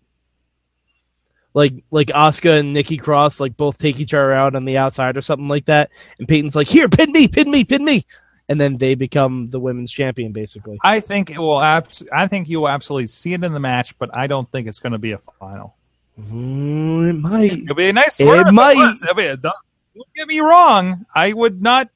Like 1.54 1.74
like 1.92 2.08
Asuka 2.08 2.60
and 2.62 2.74
Nikki 2.74 2.96
Cross 2.96 3.42
like 3.42 3.58
both 3.58 3.78
take 3.78 4.00
each 4.00 4.14
other 4.14 4.32
out 4.32 4.56
on 4.56 4.64
the 4.64 4.78
outside 4.78 5.18
or 5.18 5.22
something 5.22 5.50
like 5.50 5.66
that, 5.66 5.92
and 6.18 6.26
Peyton's 6.26 6.56
like, 6.56 6.70
"Here, 6.70 6.88
pin 6.88 7.12
me, 7.12 7.28
pin 7.28 7.52
me, 7.52 7.66
pin 7.66 7.84
me," 7.84 8.06
and 8.52 8.60
then 8.60 8.76
they 8.76 8.96
become 8.96 9.50
the 9.50 9.62
women's 9.62 9.94
champion 9.94 10.34
basically. 10.34 10.78
I 10.84 11.00
think 11.00 11.30
it 11.30 11.40
will. 11.40 11.62
Abs- 11.62 12.04
I 12.12 12.28
think 12.28 12.50
you 12.50 12.60
will 12.60 12.68
absolutely 12.68 13.08
see 13.08 13.32
it 13.32 13.42
in 13.42 13.54
the 13.54 13.62
match, 13.62 13.98
but 13.98 14.16
I 14.18 14.28
don't 14.28 14.52
think 14.52 14.68
it's 14.68 14.80
going 14.80 14.92
to 14.92 15.00
be 15.00 15.14
a 15.14 15.20
final. 15.40 15.74
Mm, 16.20 17.10
it 17.10 17.14
might. 17.14 17.54
It'll 17.54 17.76
be 17.76 17.88
a 17.88 17.94
nice. 17.94 18.20
It 18.20 18.52
might. 18.52 18.76
was. 18.76 19.02
It'll 19.04 19.16
be 19.16 19.28
a- 19.28 19.38
don't, 19.38 19.56
don't 19.96 20.14
get 20.18 20.28
me 20.28 20.42
wrong. 20.42 21.06
I 21.16 21.32
would 21.32 21.62
not 21.62 21.90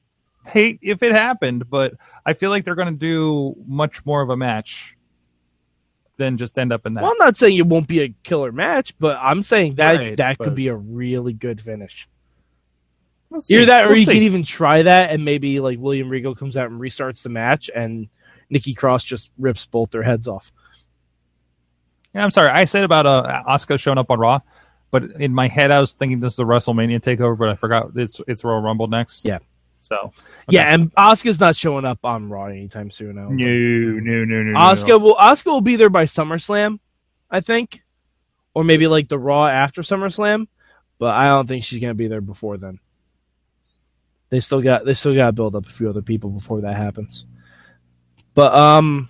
hate 0.46 0.78
if 0.80 1.02
it 1.02 1.12
happened, 1.12 1.68
but 1.68 1.92
I 2.24 2.32
feel 2.32 2.48
like 2.48 2.64
they're 2.64 2.74
going 2.74 2.94
to 2.94 2.98
do 2.98 3.54
much 3.66 4.06
more 4.06 4.22
of 4.22 4.30
a 4.30 4.36
match 4.36 4.96
than 6.16 6.38
just 6.38 6.58
end 6.58 6.72
up 6.72 6.86
in 6.86 6.94
that. 6.94 7.02
Well, 7.02 7.12
I'm 7.12 7.18
not 7.18 7.36
saying 7.36 7.58
it 7.58 7.66
won't 7.66 7.86
be 7.86 8.00
a 8.00 8.08
killer 8.24 8.50
match, 8.50 8.98
but 8.98 9.18
I'm 9.20 9.42
saying 9.42 9.74
that 9.74 9.96
Right, 9.96 10.16
that 10.16 10.38
could 10.38 10.54
be 10.54 10.68
a 10.68 10.74
really 10.74 11.34
good 11.34 11.60
finish. 11.60 12.08
We'll. 13.36 13.58
Either 13.60 13.66
that, 13.66 13.84
or 13.84 13.88
We'll 13.88 13.98
you 13.98 14.04
see. 14.04 14.14
can 14.14 14.22
even 14.22 14.42
try 14.42 14.82
that, 14.82 15.10
and 15.10 15.24
maybe 15.24 15.60
like 15.60 15.78
William 15.78 16.08
Regal 16.08 16.34
comes 16.34 16.56
out 16.56 16.70
and 16.70 16.80
restarts 16.80 17.22
the 17.22 17.28
match, 17.28 17.70
and 17.74 18.08
Nikki 18.50 18.74
Cross 18.74 19.04
just 19.04 19.30
rips 19.38 19.66
both 19.66 19.90
their 19.90 20.02
heads 20.02 20.28
off. 20.28 20.52
Yeah, 22.14 22.24
I'm 22.24 22.30
sorry. 22.30 22.48
I 22.48 22.64
said 22.64 22.84
about 22.84 23.04
uh, 23.06 23.42
Asuka 23.46 23.78
showing 23.78 23.98
up 23.98 24.10
on 24.10 24.18
Raw, 24.18 24.40
but 24.90 25.02
in 25.20 25.34
my 25.34 25.48
head 25.48 25.70
I 25.70 25.80
was 25.80 25.92
thinking 25.92 26.20
this 26.20 26.32
is 26.34 26.38
a 26.38 26.44
WrestleMania 26.44 27.00
takeover, 27.00 27.36
but 27.36 27.50
I 27.50 27.56
forgot 27.56 27.90
it's 27.94 28.20
it's 28.26 28.42
Royal 28.42 28.62
Rumble 28.62 28.86
next. 28.86 29.24
Yeah. 29.24 29.38
So 29.82 30.12
Yeah, 30.48 30.72
and 30.72 30.92
Asuka's 30.94 31.38
not 31.38 31.54
showing 31.54 31.84
up 31.84 32.04
on 32.04 32.28
Raw 32.28 32.46
anytime 32.46 32.90
soon. 32.90 33.16
Don't 33.16 33.36
no, 33.36 33.46
no, 33.46 34.24
no, 34.24 34.42
no. 34.42 34.58
Asuka 34.58 35.00
will 35.00 35.14
Asuka 35.16 35.46
will 35.46 35.60
be 35.60 35.76
there 35.76 35.90
by 35.90 36.06
SummerSlam, 36.06 36.80
I 37.30 37.40
think, 37.40 37.82
or 38.54 38.64
maybe 38.64 38.86
like 38.86 39.08
the 39.08 39.18
Raw 39.18 39.46
after 39.46 39.82
SummerSlam, 39.82 40.48
but 40.98 41.14
I 41.14 41.26
don't 41.28 41.46
think 41.46 41.64
she's 41.64 41.80
gonna 41.80 41.94
be 41.94 42.08
there 42.08 42.22
before 42.22 42.56
then. 42.56 42.80
They 44.28 44.40
still 44.40 44.60
got 44.60 44.84
they 44.84 44.94
still 44.94 45.14
got 45.14 45.26
to 45.26 45.32
build 45.32 45.54
up 45.54 45.66
a 45.66 45.70
few 45.70 45.88
other 45.88 46.02
people 46.02 46.30
before 46.30 46.60
that 46.62 46.76
happens. 46.76 47.24
But 48.34 48.54
um, 48.54 49.08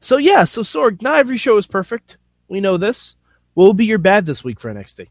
so 0.00 0.16
yeah, 0.16 0.44
so 0.44 0.62
Sorg, 0.62 1.02
not 1.02 1.18
every 1.18 1.36
show 1.36 1.56
is 1.56 1.66
perfect. 1.66 2.16
We 2.48 2.60
know 2.60 2.76
this. 2.76 3.16
What 3.54 3.64
will 3.64 3.74
be 3.74 3.86
your 3.86 3.98
bad 3.98 4.26
this 4.26 4.42
week 4.42 4.60
for 4.60 4.72
NXT? 4.72 5.08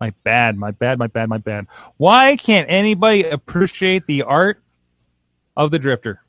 My 0.00 0.12
bad, 0.24 0.56
my 0.56 0.72
bad, 0.72 0.98
my 0.98 1.06
bad, 1.06 1.28
my 1.28 1.38
bad. 1.38 1.66
Why 1.96 2.36
can't 2.36 2.68
anybody 2.70 3.24
appreciate 3.24 4.06
the 4.06 4.22
art 4.22 4.62
of 5.56 5.70
the 5.70 5.78
Drifter? 5.78 6.20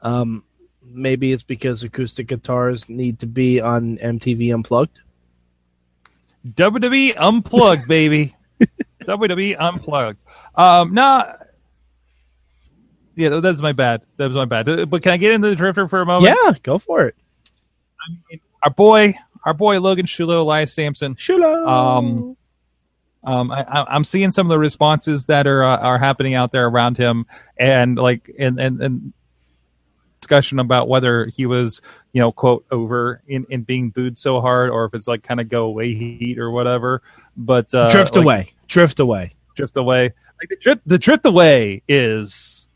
Um, 0.00 0.44
maybe 0.82 1.32
it's 1.32 1.42
because 1.42 1.82
acoustic 1.82 2.28
guitars 2.28 2.88
need 2.88 3.20
to 3.20 3.26
be 3.26 3.60
on 3.60 3.98
MTV 3.98 4.52
Unplugged. 4.52 5.00
WWE 6.46 7.14
Unplugged, 7.16 7.86
baby. 7.86 8.34
WWE 9.06 9.56
Unplugged. 9.58 10.20
Um, 10.54 10.94
nah. 10.94 11.34
Yeah, 13.14 13.40
that's 13.40 13.60
my 13.60 13.72
bad. 13.72 14.02
That 14.16 14.26
was 14.28 14.34
my 14.36 14.46
bad. 14.46 14.68
Uh, 14.68 14.86
But 14.86 15.02
can 15.02 15.12
I 15.12 15.16
get 15.18 15.32
into 15.32 15.48
the 15.48 15.56
Drifter 15.56 15.86
for 15.88 16.00
a 16.00 16.06
moment? 16.06 16.36
Yeah, 16.44 16.52
go 16.62 16.78
for 16.78 17.06
it. 17.06 17.14
Our 18.62 18.70
boy, 18.70 19.14
our 19.44 19.54
boy 19.54 19.80
Logan 19.80 20.06
Shulo, 20.06 20.40
Elias 20.40 20.74
Samson. 20.74 21.14
Shulo. 21.16 21.66
Um, 21.68 22.36
Um, 23.24 23.50
I, 23.52 23.62
I- 23.62 23.94
I'm 23.94 24.02
seeing 24.04 24.32
some 24.32 24.46
of 24.46 24.50
the 24.50 24.58
responses 24.58 25.26
that 25.26 25.46
are 25.46 25.62
uh, 25.62 25.76
are 25.76 25.98
happening 25.98 26.34
out 26.34 26.50
there 26.52 26.66
around 26.66 26.96
him, 26.96 27.26
and 27.56 27.96
like 27.96 28.28
and 28.38 28.58
and, 28.58 28.82
and 28.82 29.12
discussion 30.20 30.58
about 30.58 30.88
whether 30.88 31.26
he 31.26 31.46
was 31.46 31.80
you 32.12 32.20
know 32.20 32.32
quote 32.32 32.64
over 32.72 33.22
in, 33.28 33.46
in 33.50 33.62
being 33.62 33.90
booed 33.90 34.18
so 34.18 34.40
hard, 34.40 34.70
or 34.70 34.86
if 34.86 34.94
it's 34.94 35.06
like 35.06 35.22
kind 35.22 35.38
of 35.40 35.48
go 35.48 35.64
away 35.66 35.94
heat 35.94 36.38
or 36.38 36.50
whatever. 36.50 37.00
But 37.36 37.72
uh, 37.74 37.90
drift 37.90 38.14
like, 38.16 38.24
away. 38.24 38.52
Drift 38.68 39.00
away. 39.00 39.34
drift 39.54 39.76
away. 39.76 40.12
Like 40.40 40.48
the 40.48 40.56
drift, 40.56 40.80
the 40.86 40.98
drift 40.98 41.26
away 41.26 41.82
is 41.88 42.68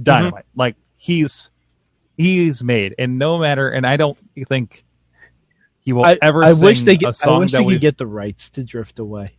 dynamite. 0.00 0.44
Like 0.56 0.76
he's 0.96 1.50
he's 2.16 2.62
made, 2.62 2.94
and 2.98 3.18
no 3.18 3.38
matter, 3.38 3.68
and 3.68 3.86
I 3.86 3.96
don't 3.96 4.18
think 4.48 4.84
he 5.80 5.92
will 5.92 6.04
I, 6.04 6.18
ever. 6.20 6.44
I 6.44 6.52
sing 6.52 6.64
wish 6.64 6.82
they 6.82 6.94
a 6.94 6.96
get, 6.96 7.26
I 7.26 7.38
wish 7.38 7.52
they 7.52 7.64
could 7.64 7.80
get 7.80 7.98
the 7.98 8.06
rights 8.06 8.50
to 8.50 8.64
drift 8.64 8.98
away. 8.98 9.36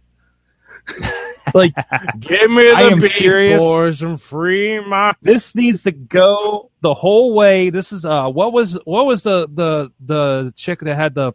like, 1.53 1.73
give 2.19 2.49
me 2.51 2.63
the 2.63 2.75
I 2.75 2.93
beat 2.95 3.11
serious. 3.11 3.61
for 3.61 3.91
some 3.91 4.17
free 4.17 4.79
my. 4.79 5.13
this 5.21 5.55
needs 5.55 5.83
to 5.83 5.91
go 5.91 6.71
the 6.81 6.93
whole 6.93 7.33
way. 7.33 7.69
This 7.69 7.91
is 7.91 8.05
uh 8.05 8.29
what 8.29 8.53
was 8.53 8.79
what 8.85 9.05
was 9.05 9.23
the 9.23 9.47
the 9.53 9.91
the 9.99 10.53
chick 10.55 10.79
that 10.81 10.95
had 10.95 11.15
the 11.15 11.33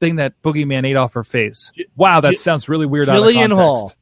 thing 0.00 0.16
that 0.16 0.40
Boogeyman 0.42 0.86
ate 0.86 0.96
off 0.96 1.14
her 1.14 1.24
face? 1.24 1.72
Wow, 1.96 2.20
that 2.20 2.38
sounds 2.38 2.68
really 2.68 2.86
weird. 2.86 3.08
Jillian 3.08 3.52
Hall. 3.54 3.92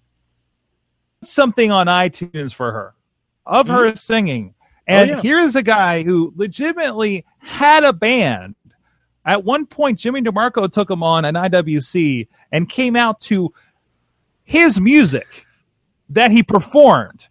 Something 1.23 1.71
on 1.71 1.87
iTunes 1.87 2.53
for 2.53 2.71
her 2.73 2.95
of 3.47 3.69
her 3.69 3.95
singing. 3.97 4.55
And 4.87 5.11
Mm-hmm. 5.11 5.13
Oh, 5.13 5.17
yeah. 5.17 5.23
here's 5.23 5.57
a 5.57 5.63
guy 5.63 6.03
who 6.03 6.33
legitimately 6.37 7.25
had 7.39 7.85
a 7.85 7.93
band. 7.93 8.55
At 9.25 9.43
one 9.43 9.65
point, 9.65 9.99
Jimmy 9.99 10.21
DeMarco 10.21 10.71
took 10.71 10.91
him 10.91 11.03
on 11.03 11.25
an 11.25 11.35
IWC 11.35 12.29
and 12.53 12.69
came 12.69 12.95
out 12.95 13.21
to 13.23 13.51
his 14.43 14.79
music 14.79 15.47
that 16.11 16.31
he 16.31 16.43
performed 16.43 17.29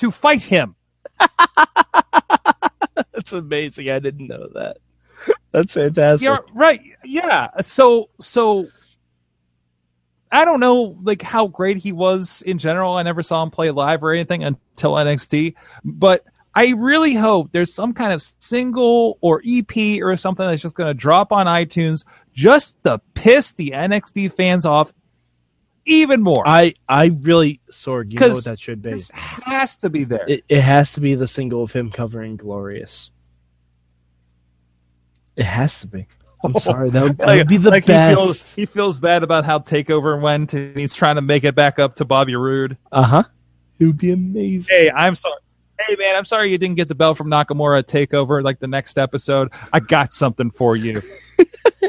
to 0.00 0.10
fight 0.10 0.42
him. 0.42 0.74
That's 3.12 3.32
amazing. 3.32 3.90
I 3.90 4.00
didn't 4.00 4.26
know 4.26 4.48
that. 4.54 4.78
That's 5.52 5.74
fantastic. 5.74 6.26
Yeah, 6.28 6.38
right. 6.54 6.80
Yeah. 7.04 7.48
So 7.62 8.10
so 8.20 8.68
I 10.30 10.44
don't 10.44 10.60
know 10.60 10.96
like 11.02 11.22
how 11.22 11.46
great 11.46 11.78
he 11.78 11.92
was 11.92 12.42
in 12.46 12.58
general. 12.58 12.94
I 12.96 13.02
never 13.02 13.22
saw 13.22 13.42
him 13.42 13.50
play 13.50 13.70
live 13.70 14.02
or 14.02 14.12
anything 14.12 14.44
until 14.44 14.92
NXT, 14.92 15.54
but 15.84 16.24
I 16.54 16.74
really 16.76 17.14
hope 17.14 17.50
there's 17.52 17.72
some 17.72 17.92
kind 17.94 18.12
of 18.12 18.20
single 18.20 19.16
or 19.20 19.40
EP 19.46 20.02
or 20.02 20.16
something 20.16 20.46
that's 20.46 20.60
just 20.62 20.74
going 20.74 20.88
to 20.88 20.94
drop 20.94 21.32
on 21.32 21.46
iTunes 21.46 22.04
just 22.32 22.82
to 22.84 23.00
piss 23.14 23.52
the 23.52 23.70
NXT 23.70 24.32
fans 24.32 24.66
off 24.66 24.92
even 25.86 26.20
more. 26.20 26.46
I 26.46 26.74
I 26.88 27.06
really 27.06 27.60
Sorg. 27.72 28.12
You 28.12 28.18
know 28.18 28.26
'Cause 28.26 28.34
what 28.34 28.44
that 28.44 28.60
should 28.60 28.82
be. 28.82 28.90
this 28.90 29.10
has 29.14 29.76
to 29.76 29.88
be 29.88 30.04
there. 30.04 30.28
It, 30.28 30.44
it 30.48 30.60
has 30.60 30.92
to 30.94 31.00
be 31.00 31.14
the 31.14 31.28
single 31.28 31.62
of 31.62 31.72
him 31.72 31.90
covering 31.90 32.36
Glorious. 32.36 33.10
It 35.38 35.44
has 35.44 35.80
to 35.80 35.86
be. 35.86 36.06
I'm 36.44 36.54
sorry. 36.60 36.90
That 36.90 37.02
would, 37.02 37.18
that 37.18 37.36
would 37.36 37.48
be 37.48 37.56
the 37.56 37.70
like 37.70 37.86
best. 37.86 38.10
He 38.10 38.24
feels, 38.24 38.54
he 38.54 38.66
feels 38.66 38.98
bad 38.98 39.22
about 39.22 39.44
how 39.44 39.58
Takeover 39.58 40.20
went, 40.20 40.54
and 40.54 40.76
he's 40.76 40.94
trying 40.94 41.16
to 41.16 41.22
make 41.22 41.44
it 41.44 41.54
back 41.54 41.78
up 41.78 41.96
to 41.96 42.04
Bobby 42.04 42.36
Roode. 42.36 42.76
Uh 42.92 43.02
huh. 43.02 43.24
It 43.78 43.86
would 43.86 43.98
be 43.98 44.10
amazing. 44.12 44.66
Hey, 44.68 44.90
I'm 44.90 45.14
sorry. 45.14 45.40
Hey, 45.80 45.94
man, 45.96 46.16
I'm 46.16 46.26
sorry 46.26 46.50
you 46.50 46.58
didn't 46.58 46.74
get 46.74 46.88
the 46.88 46.96
belt 46.96 47.16
from 47.16 47.28
Nakamura 47.28 47.84
Takeover 47.84 48.42
like 48.42 48.58
the 48.58 48.66
next 48.66 48.98
episode. 48.98 49.52
I 49.72 49.78
got 49.78 50.12
something 50.12 50.50
for 50.50 50.74
you. 50.74 51.00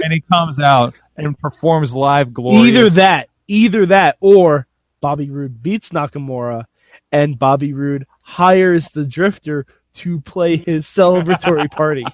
and 0.00 0.12
he 0.12 0.20
comes 0.20 0.60
out 0.60 0.94
and 1.16 1.36
performs 1.36 1.96
live 1.96 2.32
glory. 2.32 2.68
Either 2.68 2.90
that, 2.90 3.28
either 3.48 3.86
that, 3.86 4.16
or 4.20 4.68
Bobby 5.00 5.30
Roode 5.30 5.62
beats 5.62 5.90
Nakamura, 5.90 6.64
and 7.10 7.36
Bobby 7.36 7.72
Roode 7.72 8.06
hires 8.22 8.88
the 8.90 9.04
Drifter 9.04 9.66
to 9.94 10.20
play 10.20 10.56
his 10.56 10.84
celebratory 10.86 11.68
party. 11.72 12.04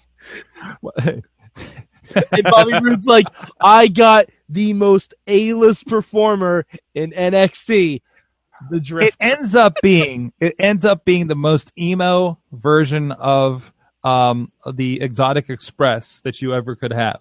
And 2.32 2.44
Bobby 2.44 2.72
Roode's 2.80 3.06
like, 3.06 3.26
I 3.60 3.88
got 3.88 4.26
the 4.48 4.72
most 4.72 5.14
A-list 5.26 5.86
performer 5.86 6.66
in 6.94 7.12
NXT, 7.12 8.02
the 8.70 8.98
it 9.00 9.16
ends 9.18 9.54
up 9.54 9.76
being 9.82 10.32
it 10.38 10.54
ends 10.58 10.84
up 10.84 11.04
being 11.04 11.26
the 11.26 11.34
most 11.34 11.72
emo 11.78 12.38
version 12.52 13.12
of 13.12 13.72
um 14.04 14.52
the 14.74 15.00
Exotic 15.00 15.50
Express 15.50 16.20
that 16.20 16.40
you 16.40 16.54
ever 16.54 16.76
could 16.76 16.92
have. 16.92 17.20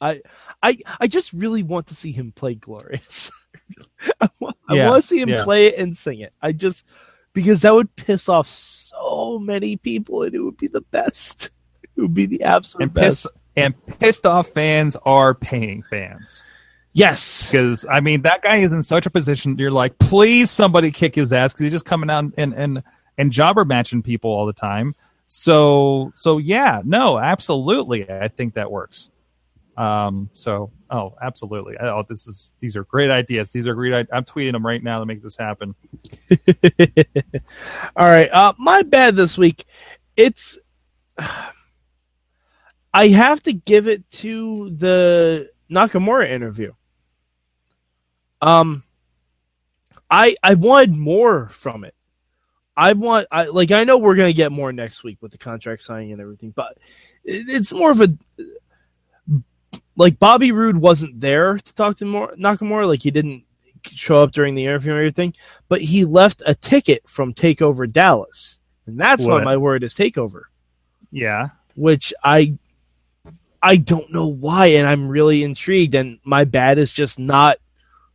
I, 0.00 0.22
I, 0.62 0.78
I 0.98 1.06
just 1.08 1.32
really 1.32 1.62
want 1.62 1.88
to 1.88 1.94
see 1.94 2.12
him 2.12 2.32
play 2.32 2.54
Glorious. 2.54 3.30
I 4.20 4.30
want, 4.38 4.56
Yeah, 4.70 4.86
I 4.86 4.88
want 4.88 5.02
to 5.02 5.08
see 5.08 5.20
him 5.20 5.28
yeah. 5.28 5.44
play 5.44 5.66
it 5.66 5.78
and 5.78 5.96
sing 5.96 6.20
it. 6.20 6.32
I 6.40 6.52
just 6.52 6.86
because 7.32 7.62
that 7.62 7.74
would 7.74 7.94
piss 7.96 8.28
off 8.28 8.48
so 9.20 9.38
many 9.38 9.76
people, 9.76 10.22
and 10.22 10.34
it 10.34 10.40
would 10.40 10.56
be 10.56 10.68
the 10.68 10.80
best. 10.80 11.50
It 11.96 12.00
would 12.00 12.14
be 12.14 12.26
the 12.26 12.42
absolute 12.44 12.84
And 12.84 12.94
best. 12.94 13.24
pissed 13.24 13.26
and 13.56 13.86
pissed 13.98 14.26
off 14.26 14.48
fans 14.48 14.96
are 15.04 15.34
paying 15.34 15.82
fans. 15.90 16.44
Yes, 16.92 17.46
because 17.50 17.86
I 17.90 18.00
mean 18.00 18.22
that 18.22 18.42
guy 18.42 18.62
is 18.62 18.72
in 18.72 18.82
such 18.82 19.06
a 19.06 19.10
position. 19.10 19.56
You're 19.58 19.70
like, 19.70 19.98
please 19.98 20.50
somebody 20.50 20.90
kick 20.90 21.14
his 21.14 21.32
ass 21.32 21.52
because 21.52 21.64
he's 21.64 21.72
just 21.72 21.84
coming 21.84 22.10
out 22.10 22.24
and 22.36 22.54
and 22.54 22.82
and 23.18 23.30
jobber 23.32 23.64
matching 23.64 24.02
people 24.02 24.30
all 24.30 24.46
the 24.46 24.52
time. 24.52 24.94
So 25.26 26.12
so 26.16 26.38
yeah, 26.38 26.82
no, 26.84 27.18
absolutely, 27.18 28.10
I 28.10 28.28
think 28.28 28.54
that 28.54 28.70
works. 28.70 29.10
Um, 29.80 30.28
so 30.34 30.70
oh, 30.90 31.14
absolutely. 31.22 31.74
Oh, 31.80 32.04
this 32.06 32.26
is 32.26 32.52
these 32.58 32.76
are 32.76 32.84
great 32.84 33.10
ideas. 33.10 33.50
These 33.50 33.66
are 33.66 33.74
great. 33.74 34.06
I'm 34.12 34.24
tweeting 34.24 34.52
them 34.52 34.66
right 34.66 34.82
now 34.82 34.98
to 35.00 35.06
make 35.06 35.22
this 35.22 35.38
happen. 35.38 35.74
All 37.96 38.06
right. 38.06 38.28
Uh, 38.30 38.52
my 38.58 38.82
bad 38.82 39.16
this 39.16 39.38
week. 39.38 39.64
It's. 40.16 40.58
I 42.92 43.08
have 43.08 43.42
to 43.44 43.54
give 43.54 43.88
it 43.88 44.08
to 44.10 44.68
the 44.70 45.50
Nakamura 45.70 46.30
interview. 46.30 46.74
Um, 48.42 48.82
I 50.10 50.36
I 50.42 50.54
wanted 50.54 50.94
more 50.94 51.48
from 51.48 51.84
it. 51.84 51.94
I 52.76 52.92
want 52.92 53.28
I 53.30 53.44
like 53.44 53.70
I 53.70 53.84
know 53.84 53.96
we're 53.96 54.14
gonna 54.14 54.34
get 54.34 54.52
more 54.52 54.72
next 54.72 55.04
week 55.04 55.18
with 55.22 55.32
the 55.32 55.38
contract 55.38 55.82
signing 55.84 56.12
and 56.12 56.20
everything, 56.20 56.50
but 56.50 56.76
it, 57.24 57.48
it's 57.48 57.72
more 57.72 57.92
of 57.92 58.02
a 58.02 58.08
like 59.96 60.18
Bobby 60.18 60.52
Roode 60.52 60.76
wasn't 60.76 61.20
there 61.20 61.58
to 61.58 61.74
talk 61.74 61.96
to 61.98 62.04
Mor- 62.04 62.34
Nakamura. 62.36 62.86
Like 62.86 63.02
he 63.02 63.10
didn't 63.10 63.44
show 63.84 64.16
up 64.16 64.32
during 64.32 64.54
the 64.54 64.64
interview 64.64 64.92
and 64.92 64.98
everything, 64.98 65.34
but 65.68 65.80
he 65.80 66.04
left 66.04 66.42
a 66.46 66.54
ticket 66.54 67.08
from 67.08 67.32
Takeover 67.34 67.90
Dallas, 67.90 68.60
and 68.86 68.98
that's 68.98 69.24
What? 69.24 69.38
why 69.38 69.44
my 69.44 69.56
word 69.56 69.82
is 69.84 69.94
Takeover, 69.94 70.42
Yeah. 71.10 71.48
which 71.74 72.12
I 72.24 72.58
I 73.62 73.76
don't 73.76 74.10
know 74.12 74.26
why, 74.26 74.66
and 74.68 74.86
I'm 74.88 75.08
really 75.08 75.42
intrigued. 75.42 75.94
And 75.94 76.18
my 76.24 76.44
bad 76.44 76.78
is 76.78 76.90
just 76.92 77.18
not 77.18 77.58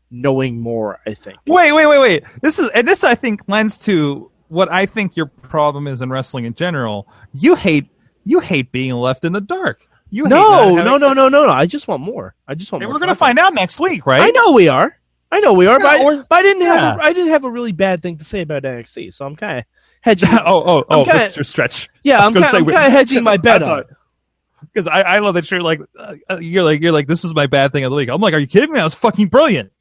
knowing 0.10 0.60
more. 0.60 1.00
I 1.06 1.14
think. 1.14 1.38
Wait, 1.46 1.72
wait, 1.72 1.86
wait, 1.88 2.00
wait. 2.00 2.24
This 2.42 2.58
is 2.60 2.70
and 2.74 2.88
this 2.88 3.04
I 3.04 3.14
think 3.16 3.42
lends 3.48 3.78
to 3.86 4.32
what 4.48 4.72
I 4.72 4.86
think 4.86 5.16
your 5.16 5.26
problem 5.28 5.88
is 5.88 6.02
in 6.02 6.10
wrestling 6.10 6.46
in 6.46 6.54
general. 6.56 7.08
You 7.34 7.56
hate 7.56 7.90
you 8.24 8.40
hate 8.40 8.72
being 8.72 8.94
left 8.94 9.24
in 9.26 9.34
the 9.34 9.42
dark. 9.42 9.88
You 10.16 10.24
No, 10.30 10.76
no, 10.76 10.98
no, 10.98 11.12
no, 11.12 11.28
no, 11.28 11.46
no. 11.46 11.50
I 11.50 11.66
just 11.66 11.90
want 11.90 12.02
more. 12.02 12.36
I 12.48 12.56
just 12.56 12.72
want. 12.72 12.82
And 12.82 12.90
more 12.90 12.96
we're 12.96 13.00
gonna 13.02 13.16
find 13.16 13.38
out 13.38 13.54
next 13.54 13.82
week, 13.82 14.06
right? 14.06 14.22
I 14.22 14.30
know 14.30 14.52
we 14.54 14.70
are. 14.70 14.98
I 15.30 15.42
know 15.42 15.52
we 15.52 15.68
are, 15.68 15.78
but, 15.78 15.88
I, 15.88 16.16
but 16.16 16.26
I 16.32 16.42
didn't 16.42 16.66
have 16.68 16.98
a, 17.00 17.04
I 17.04 17.12
didn't 17.12 17.32
have 17.34 17.44
a 17.44 17.50
really 17.52 17.74
bad 17.74 18.02
thing 18.02 18.18
to 18.20 18.24
say 18.24 18.40
about 18.42 18.64
NXT, 18.64 19.14
so 19.14 19.26
I'm 19.26 19.36
kind 19.36 19.60
of 19.60 19.66
hedging. 20.00 20.30
oh, 20.32 20.40
oh, 20.46 20.86
oh, 20.90 21.04
kinda- 21.04 21.20
Mr. 21.26 21.46
Stretch. 21.46 21.90
yeah, 22.04 22.20
I 22.22 22.28
I'm 22.28 22.34
kind 22.34 22.56
of 22.70 22.92
hedging 22.94 23.24
my 23.24 23.36
bet 23.36 23.62
on. 23.62 23.80
it. 23.80 23.88
Because 24.62 24.88
I, 24.88 25.02
I 25.02 25.20
love 25.20 25.34
that 25.34 25.52
you're 25.52 25.62
like 25.62 25.82
uh, 26.00 26.16
you're 26.40 26.64
like 26.64 26.82
you're 26.82 26.94
like 26.94 27.08
this 27.08 27.26
is 27.26 27.34
my 27.36 27.48
bad 27.48 27.74
thing 27.74 27.84
of 27.84 27.90
the 27.92 27.98
week. 27.98 28.08
I'm 28.10 28.22
like, 28.22 28.34
are 28.34 28.40
you 28.40 28.48
kidding 28.48 28.72
me? 28.72 28.78
That 28.78 28.86
was 28.86 28.96
fucking 28.96 29.28
brilliant. 29.28 29.74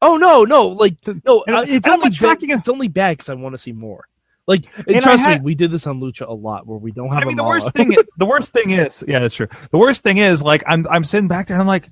Oh 0.00 0.16
no, 0.16 0.44
no, 0.44 0.68
like 0.68 0.96
no, 1.06 1.44
And- 1.46 1.56
uh, 1.56 1.64
it's 1.68 1.86
I'm 1.86 1.94
only 1.94 2.08
bad, 2.08 2.14
tracking 2.14 2.48
it. 2.48 2.58
it's 2.60 2.68
only 2.70 2.88
bad 2.88 3.18
because 3.18 3.28
I 3.28 3.34
want 3.34 3.52
to 3.52 3.58
see 3.58 3.72
more. 3.72 4.08
Like, 4.46 4.64
and 4.88 5.00
trust 5.02 5.22
had- 5.22 5.40
me, 5.42 5.44
we 5.44 5.54
did 5.54 5.70
this 5.70 5.86
on 5.86 6.00
Lucha 6.00 6.28
a 6.28 6.32
lot, 6.32 6.66
where 6.66 6.78
we 6.78 6.90
don't 6.90 7.10
have. 7.10 7.18
I 7.22 7.26
mean, 7.26 7.34
a 7.34 7.36
the 7.36 7.42
Mala. 7.42 7.54
worst 7.56 7.72
thing, 7.72 7.94
the 8.16 8.26
worst 8.26 8.52
thing 8.52 8.70
is, 8.70 9.04
yeah, 9.06 9.20
that's 9.20 9.34
true. 9.36 9.46
The 9.70 9.78
worst 9.78 10.02
thing 10.02 10.18
is, 10.18 10.42
like, 10.42 10.64
I'm, 10.66 10.86
I'm 10.90 11.04
sitting 11.04 11.28
back 11.28 11.46
there 11.46 11.54
and 11.56 11.60
I'm 11.62 11.68
like, 11.68 11.88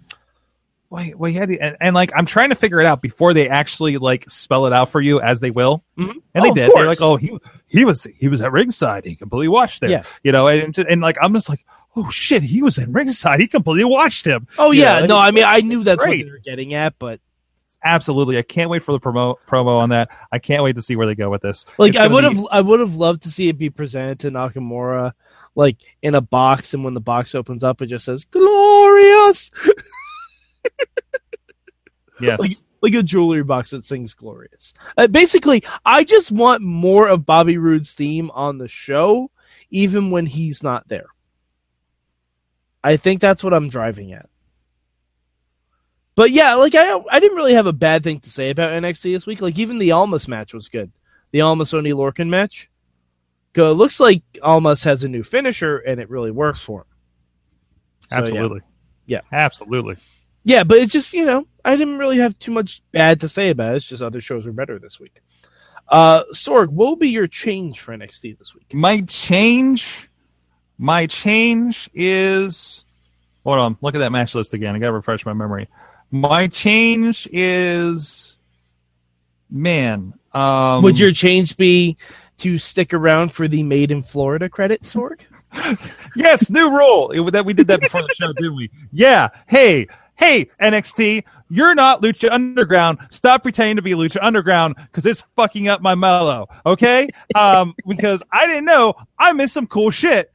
wait, 0.91 1.17
wait, 1.17 1.35
yeah, 1.37 1.47
and, 1.61 1.77
and 1.81 1.95
like, 1.95 2.11
I'm 2.17 2.27
trying 2.27 2.49
to 2.49 2.57
figure 2.57 2.81
it 2.81 2.87
out 2.87 3.01
before 3.01 3.33
they 3.35 3.49
actually 3.49 3.99
like 3.99 4.29
spell 4.29 4.67
it 4.67 4.73
out 4.73 4.91
for 4.91 5.01
you 5.01 5.21
as 5.21 5.39
they 5.39 5.53
will, 5.53 5.85
Mhm. 5.97 6.11
and 6.11 6.23
Oh, 6.35 6.43
they 6.43 6.49
of 6.49 6.55
did. 6.57 6.73
They're 6.75 6.87
like, 6.87 7.01
oh, 7.01 7.15
he, 7.17 7.37
he 7.69 7.85
was, 7.85 8.03
he 8.19 8.27
was 8.27 8.41
at 8.41 8.51
ringside. 8.51 9.05
He 9.05 9.15
completely 9.15 9.47
watched 9.49 9.81
there, 9.81 9.91
Yeah. 9.91 10.03
you 10.25 10.33
know, 10.33 10.49
and, 10.49 10.77
and 10.77 11.01
like, 11.01 11.17
I'm 11.23 11.33
just 11.33 11.49
like, 11.49 11.65
oh 11.95 12.11
shit, 12.11 12.43
he 12.43 12.63
was 12.63 12.79
at 12.81 12.89
ringside. 12.89 13.39
He 13.39 13.47
completely 13.47 13.85
watched 13.85 14.27
him. 14.27 14.49
Oh 14.59 14.73
You 14.73 14.83
yeah, 14.83 14.99
know, 15.01 15.07
no, 15.07 15.17
I 15.19 15.31
mean, 15.31 15.45
I 15.47 15.61
knew 15.61 15.85
that's 15.85 16.03
great. 16.03 16.25
what 16.25 16.25
they 16.27 16.31
were 16.33 16.39
getting 16.39 16.75
at, 16.75 16.95
but 16.99 17.21
Absolutely, 17.83 18.37
I 18.37 18.43
can't 18.43 18.69
wait 18.69 18.83
for 18.83 18.93
the 18.93 19.01
promo 19.01 19.37
promo 19.49 19.79
on 19.79 19.91
that. 19.91 20.11
I 20.31 20.39
can't 20.39 20.63
wait 20.63 20.77
to 20.77 20.83
see 20.83 20.97
where 20.97 21.07
they 21.07 21.15
go 21.15 21.31
with 21.31 21.43
this. 21.43 21.65
like 21.79 21.97
I 21.97 22.07
would 22.07 22.29
be- 22.29 22.37
have, 22.37 22.47
I 22.51 22.61
would 22.61 22.81
have 22.81 22.95
loved 22.95 23.23
to 23.23 23.31
see 23.31 23.49
it 23.49 23.57
be 23.57 23.71
presented 23.71 24.21
to 24.21 24.31
Nakamura, 24.31 25.13
like 25.55 25.79
in 26.03 26.15
a 26.15 26.21
box, 26.21 26.75
and 26.75 26.85
when 26.85 26.95
the 26.95 27.01
box 27.01 27.35
opens 27.35 27.65
up, 27.65 27.81
it 27.81 27.87
just 27.87 28.05
says 28.05 28.25
"glorious," 28.25 29.51
yes. 32.21 32.39
like 32.39 32.53
like 32.83 32.95
a 32.95 33.03
jewelry 33.03 33.43
box 33.43 33.71
that 33.71 33.85
sings 33.85 34.15
"glorious." 34.15 34.75
Uh, 34.97 35.07
basically, 35.07 35.65
I 35.85 36.05
just 36.05 36.31
want 36.31 36.63
more 36.63 37.09
of 37.09 37.27
Bobby 37.27 37.57
Roode's 37.57 37.95
theme 37.95 38.31
on 38.33 38.59
the 38.59 38.69
show, 38.69 39.31
even 39.71 40.11
when 40.11 40.27
he's 40.27 40.63
not 40.63 40.89
there. 40.89 41.07
I 42.83 42.97
think 42.97 43.21
that's 43.21 43.45
what 43.45 43.53
I'm 43.53 43.69
driving 43.69 44.13
at. 44.13 44.30
But 46.21 46.33
yeah, 46.33 46.57
like 46.57 46.75
I 46.75 47.01
I 47.11 47.19
didn't 47.19 47.39
really 47.39 47.55
have 47.55 47.65
a 47.65 47.73
bad 47.73 48.05
thing 48.05 48.21
to 48.21 48.31
say 48.31 48.51
about 48.51 48.73
NXT 48.73 49.15
this 49.15 49.25
week. 49.25 49.41
Like 49.41 49.59
even 49.59 49.79
the 49.79 49.93
Almas 49.93 50.29
match 50.29 50.53
was 50.53 50.69
good. 50.69 50.93
The 51.31 51.41
Almas 51.41 51.73
Oney 51.73 51.93
Lorcan 51.93 52.29
match. 52.29 52.69
It 53.55 53.63
looks 53.63 53.99
like 53.99 54.23
Almas 54.43 54.85
has 54.85 55.03
a 55.03 55.09
new 55.09 55.23
finisher 55.23 55.79
and 55.79 55.99
it 55.99 56.11
really 56.11 56.31
works 56.31 56.61
for 56.61 56.81
him. 56.81 56.87
So, 58.11 58.17
yeah. 58.17 58.21
Absolutely. 58.21 58.61
Yeah. 59.07 59.21
Absolutely. 59.33 59.97
Yeah, 60.45 60.65
but 60.65 60.77
it's 60.77 60.93
just, 60.93 61.15
you 61.15 61.25
know, 61.25 61.47
I 61.65 61.77
didn't 61.77 61.97
really 61.97 62.19
have 62.19 62.39
too 62.39 62.53
much 62.53 62.83
bad 62.93 63.23
to 63.23 63.29
say 63.31 63.49
about 63.49 63.73
it. 63.73 63.77
It's 63.77 63.89
just 63.89 64.03
other 64.03 64.21
shows 64.21 64.45
were 64.45 64.53
better 64.53 64.79
this 64.79 65.01
week. 65.01 65.23
Uh 65.89 66.25
Sorg, 66.35 66.69
what 66.69 66.87
will 66.87 66.97
be 66.97 67.09
your 67.09 67.29
change 67.29 67.81
for 67.81 67.97
NXT 67.97 68.39
this 68.39 68.55
week? 68.55 68.75
My 68.75 69.01
change, 69.01 70.11
my 70.77 71.07
change 71.07 71.89
is. 71.95 72.85
Hold 73.43 73.59
on, 73.59 73.79
look 73.81 73.95
at 73.95 74.01
that 74.01 74.13
match 74.13 74.35
list 74.35 74.53
again. 74.53 74.77
I 74.77 74.79
gotta 74.81 74.93
refresh 74.93 75.25
my 75.25 75.33
memory. 75.33 75.71
My 76.11 76.49
change 76.49 77.29
is, 77.33 78.37
man. 79.51 80.15
Um, 80.33 80.83
Would 80.83 80.99
your 80.99 81.13
change 81.13 81.57
be 81.57 81.97
to 82.39 82.59
stick 82.59 82.95
around 82.95 83.33
for 83.33 83.47
the 83.49 83.63
Made 83.63 83.91
in 83.91 84.03
Florida 84.03 84.49
credit, 84.49 84.83
Sorg? 84.83 85.21
yes 86.15 86.49
new 86.49 86.71
rule 86.71 87.11
It- 87.11 87.33
that 87.33 87.45
we 87.45 87.53
did 87.53 87.67
that 87.69 87.81
before 87.81 88.03
the 88.03 88.15
show, 88.21 88.33
didn't 88.33 88.55
we? 88.57 88.71
Yeah. 88.93 89.31
Hey, 89.49 89.89
hey, 90.17 90.49
NXT, 90.61 91.25
you're 91.49 91.75
not 91.75 92.03
Lucha 92.03 92.31
Underground. 92.31 92.99
Stop 93.11 93.43
pretending 93.43 93.77
to 93.77 93.83
be 93.83 93.93
Lucha 93.93 94.19
Underground 94.23 94.77
because 94.77 95.05
it's 95.07 95.25
fucking 95.35 95.67
up 95.67 95.81
my 95.81 95.97
mellow. 95.97 96.49
Okay? 96.65 97.09
Um, 97.35 97.75
because 97.89 98.23
I 98.31 98.47
didn't 98.47 98.65
know 98.67 98.95
I 99.19 99.33
missed 99.33 99.55
some 99.55 99.67
cool 99.67 99.91
shit 99.91 100.33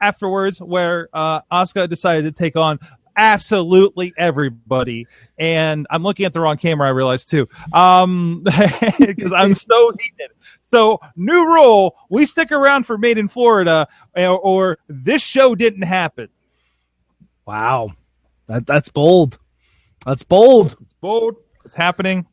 afterwards 0.00 0.60
where 0.62 1.08
uh 1.12 1.40
Asuka 1.50 1.88
decided 1.88 2.22
to 2.24 2.30
take 2.32 2.54
on 2.54 2.78
absolutely 3.18 4.14
everybody 4.16 5.06
and 5.38 5.86
i'm 5.90 6.02
looking 6.04 6.24
at 6.24 6.32
the 6.32 6.40
wrong 6.40 6.56
camera 6.56 6.86
i 6.86 6.90
realized 6.90 7.28
too 7.30 7.48
um 7.72 8.42
because 9.00 9.32
i'm 9.32 9.54
so 9.54 9.92
heated 10.00 10.30
so 10.66 11.00
new 11.16 11.44
rule 11.46 11.96
we 12.10 12.24
stick 12.24 12.52
around 12.52 12.84
for 12.84 12.96
made 12.96 13.18
in 13.18 13.28
florida 13.28 13.86
or, 14.16 14.38
or 14.38 14.78
this 14.88 15.20
show 15.22 15.54
didn't 15.54 15.82
happen 15.82 16.28
Wow. 17.44 17.92
That 18.46 18.66
that's 18.66 18.90
bold. 18.90 19.38
That's 20.04 20.22
bold. 20.22 20.76
it's 20.82 20.92
bold 21.00 21.36
it's 21.64 21.74
happening 21.74 22.26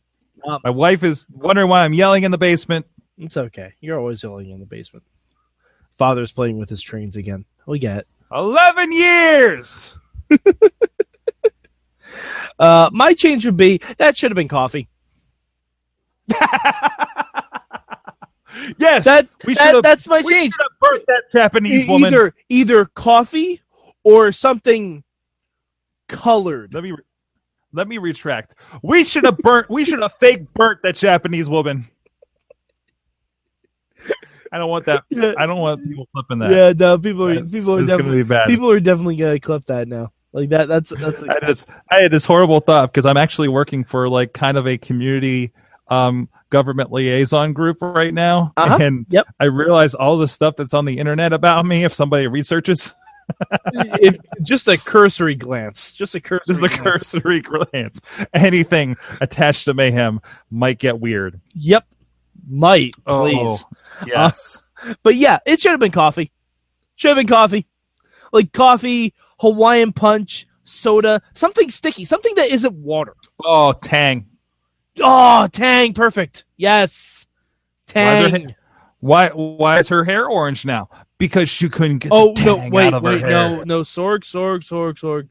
Um, 0.45 0.59
my 0.63 0.69
wife 0.69 1.03
is 1.03 1.25
wondering 1.33 1.69
why 1.69 1.83
i'm 1.85 1.93
yelling 1.93 2.23
in 2.23 2.31
the 2.31 2.37
basement 2.37 2.85
It's 3.17 3.37
okay. 3.37 3.73
You're 3.81 3.97
always 3.97 4.21
yelling 4.23 4.49
in 4.51 4.59
the 4.59 4.65
basement. 4.65 5.03
Father's 5.97 6.33
playing 6.33 6.57
with 6.59 6.69
his 6.69 6.81
trains 6.81 7.15
again. 7.15 7.45
We 7.65 7.79
get 7.79 7.97
it. 7.99 8.07
11 8.33 8.91
years 8.91 9.97
Uh, 12.57 12.89
my 12.93 13.13
change 13.13 13.45
would 13.45 13.57
be 13.57 13.81
that 13.97 14.15
should 14.15 14.31
have 14.31 14.35
been 14.35 14.47
coffee. 14.47 14.87
yes 18.77 19.03
That, 19.03 19.27
we 19.45 19.53
that 19.55 19.83
that's 19.83 20.07
my 20.07 20.21
we 20.21 20.31
change. 20.31 20.53
burnt 20.79 21.03
that 21.07 21.23
japanese 21.31 21.87
woman 21.89 22.13
Either 22.13 22.33
either 22.47 22.85
coffee 22.85 23.61
or 24.03 24.31
something 24.31 25.03
colored. 26.07 26.73
Let 26.73 26.83
me 26.83 26.91
re- 26.91 27.03
let 27.73 27.87
me 27.89 27.97
retract. 27.97 28.55
We 28.81 29.03
should 29.03 29.25
have 29.25 29.37
burnt. 29.39 29.69
we 29.69 29.83
should 29.83 30.01
have 30.01 30.13
fake 30.19 30.53
burnt 30.53 30.79
that 30.83 30.95
Japanese 30.95 31.49
woman. 31.49 31.89
I 34.55 34.57
don't 34.57 34.69
want 34.69 34.85
that. 34.85 35.03
Yeah. 35.09 35.33
I 35.37 35.45
don't 35.45 35.59
want 35.59 35.83
people 35.85 36.07
flipping 36.13 36.39
that. 36.39 36.49
Yeah, 36.51 36.71
no, 36.77 36.97
people 36.97 37.25
are 37.25 37.33
That's- 37.35 37.51
people 37.51 37.75
are 37.75 37.85
definitely 37.85 38.23
people 38.47 38.71
are 38.71 38.79
definitely 38.79 39.17
gonna 39.17 39.39
clip 39.39 39.65
that 39.65 39.89
now. 39.89 40.13
Like 40.31 40.49
that. 40.49 40.67
That's 40.69 40.91
that's. 40.91 41.23
I, 41.23 41.33
had 41.33 41.43
this, 41.47 41.65
I 41.89 41.95
had 42.03 42.11
this 42.11 42.25
horrible 42.25 42.61
thought 42.61 42.91
because 42.93 43.05
I'm 43.05 43.17
actually 43.17 43.47
working 43.49 43.83
for 43.83 44.07
like 44.07 44.31
kind 44.33 44.57
of 44.57 44.65
a 44.67 44.77
community 44.77 45.51
um, 45.89 46.29
government 46.49 46.91
liaison 46.91 47.51
group 47.53 47.81
right 47.81 48.13
now, 48.13 48.53
Uh-huh. 48.57 48.77
and 48.81 49.05
Yep. 49.09 49.27
I 49.39 49.45
realize 49.45 49.93
all 49.93 50.17
the 50.17 50.27
stuff 50.27 50.55
that's 50.57 50.73
on 50.73 50.85
the 50.85 50.97
internet 50.99 51.33
about 51.33 51.65
me. 51.65 51.83
If 51.83 51.93
somebody 51.93 52.27
researches, 52.27 52.93
if, 53.73 54.15
just 54.43 54.67
a 54.67 54.77
cursory 54.77 55.35
glance. 55.35 55.93
Just 55.93 56.15
a 56.15 56.21
cursory. 56.21 56.55
just 56.55 56.63
a 56.63 56.67
glance. 56.67 57.11
cursory 57.11 57.41
glance, 57.71 58.01
anything 58.33 58.97
attached 59.21 59.65
to 59.65 59.73
mayhem 59.73 60.19
might 60.51 60.79
get 60.79 60.99
weird. 60.99 61.39
Yep. 61.53 61.85
Might 62.47 62.95
oh, 63.07 63.21
please. 63.23 63.63
Oh, 63.63 64.05
yes. 64.05 64.63
Uh, 64.83 64.93
but 65.03 65.15
yeah, 65.15 65.39
it 65.45 65.59
should 65.59 65.71
have 65.71 65.79
been 65.79 65.91
coffee. 65.91 66.31
Should 66.95 67.09
have 67.09 67.17
been 67.17 67.27
coffee. 67.27 67.67
Like 68.31 68.51
coffee, 68.53 69.13
Hawaiian 69.39 69.93
punch, 69.93 70.47
soda, 70.63 71.21
something 71.33 71.69
sticky, 71.69 72.05
something 72.05 72.35
that 72.35 72.49
isn't 72.49 72.73
water. 72.73 73.15
oh, 73.43 73.73
Tang. 73.73 74.27
Oh, 75.01 75.47
Tang, 75.51 75.93
perfect. 75.93 76.45
Yes. 76.57 77.27
Why 77.93 78.17
is 78.17 78.31
her 78.31 78.37
Tang. 78.37 78.55
Why 78.99 79.29
why 79.29 79.79
is 79.79 79.89
her 79.89 80.03
hair 80.03 80.25
orange 80.27 80.65
now? 80.65 80.89
Because 81.17 81.49
she 81.49 81.69
couldn't 81.69 81.99
get 81.99 82.11
Oh 82.11 82.33
the 82.33 82.43
no, 82.43 82.69
wait, 82.69 82.87
out 82.87 82.95
of 82.95 83.03
her 83.03 83.09
wait, 83.09 83.21
hair. 83.21 83.29
no, 83.29 83.63
no, 83.63 83.81
Sorg, 83.81 84.21
Sorg, 84.21 84.63
Sorg, 84.63 84.97
Sorg. 84.97 85.29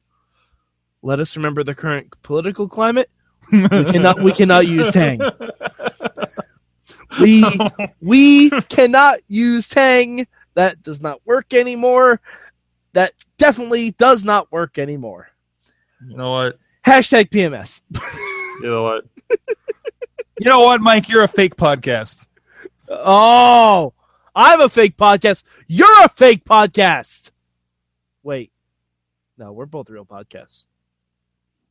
Let 1.03 1.19
us 1.19 1.37
remember 1.37 1.65
the 1.65 1.75
current 1.75 2.15
political 2.23 2.69
climate. 2.69 3.11
We 3.53 3.69
cannot 3.69 4.23
we 4.23 4.33
cannot 4.33 4.67
use 4.67 4.91
Tang. 4.91 5.21
We 7.21 7.45
we 8.01 8.51
cannot 8.63 9.19
use 9.29 9.69
Tang. 9.69 10.27
That 10.55 10.83
does 10.83 11.01
not 11.01 11.21
work 11.25 11.53
anymore. 11.53 12.21
That 12.93 13.13
definitely 13.39 13.91
does 13.93 14.25
not 14.25 14.51
work 14.53 14.79
anymore. 14.79 15.29
You 16.07 16.17
know 16.17 16.31
what? 16.31 16.59
Hashtag 16.87 17.31
PMS. 17.31 17.81
You 18.61 18.69
know 18.71 18.85
what? 18.85 19.05
you 20.39 20.49
know 20.49 20.61
what, 20.61 20.81
Mike? 20.81 21.09
You're 21.09 21.25
a 21.25 21.29
fake 21.29 21.57
podcast. 21.57 22.29
Oh, 22.89 23.93
I'm 24.33 24.61
a 24.61 24.69
fake 24.69 24.97
podcast. 24.97 25.43
You're 25.67 26.05
a 26.05 26.09
fake 26.09 26.45
podcast. 26.45 27.33
Wait. 28.23 28.53
No, 29.37 29.51
we're 29.51 29.67
both 29.67 29.91
real 29.91 30.07
podcasts. 30.07 30.67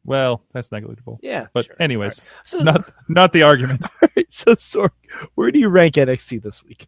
Well, 0.06 0.44
that's 0.54 0.72
negligible. 0.72 1.20
Yeah. 1.24 1.48
But 1.54 1.66
sure. 1.68 1.76
anyways, 1.80 2.22
right. 2.24 2.30
So, 2.46 2.60
not 2.60 2.92
not 3.08 3.32
the 3.34 3.44
argument. 3.44 3.86
so 4.30 4.54
Sorg, 4.56 4.90
where 5.36 5.50
do 5.52 5.60
you 5.60 5.70
rank 5.70 5.96
NXT 5.96 6.42
this 6.44 6.64
week? 6.64 6.88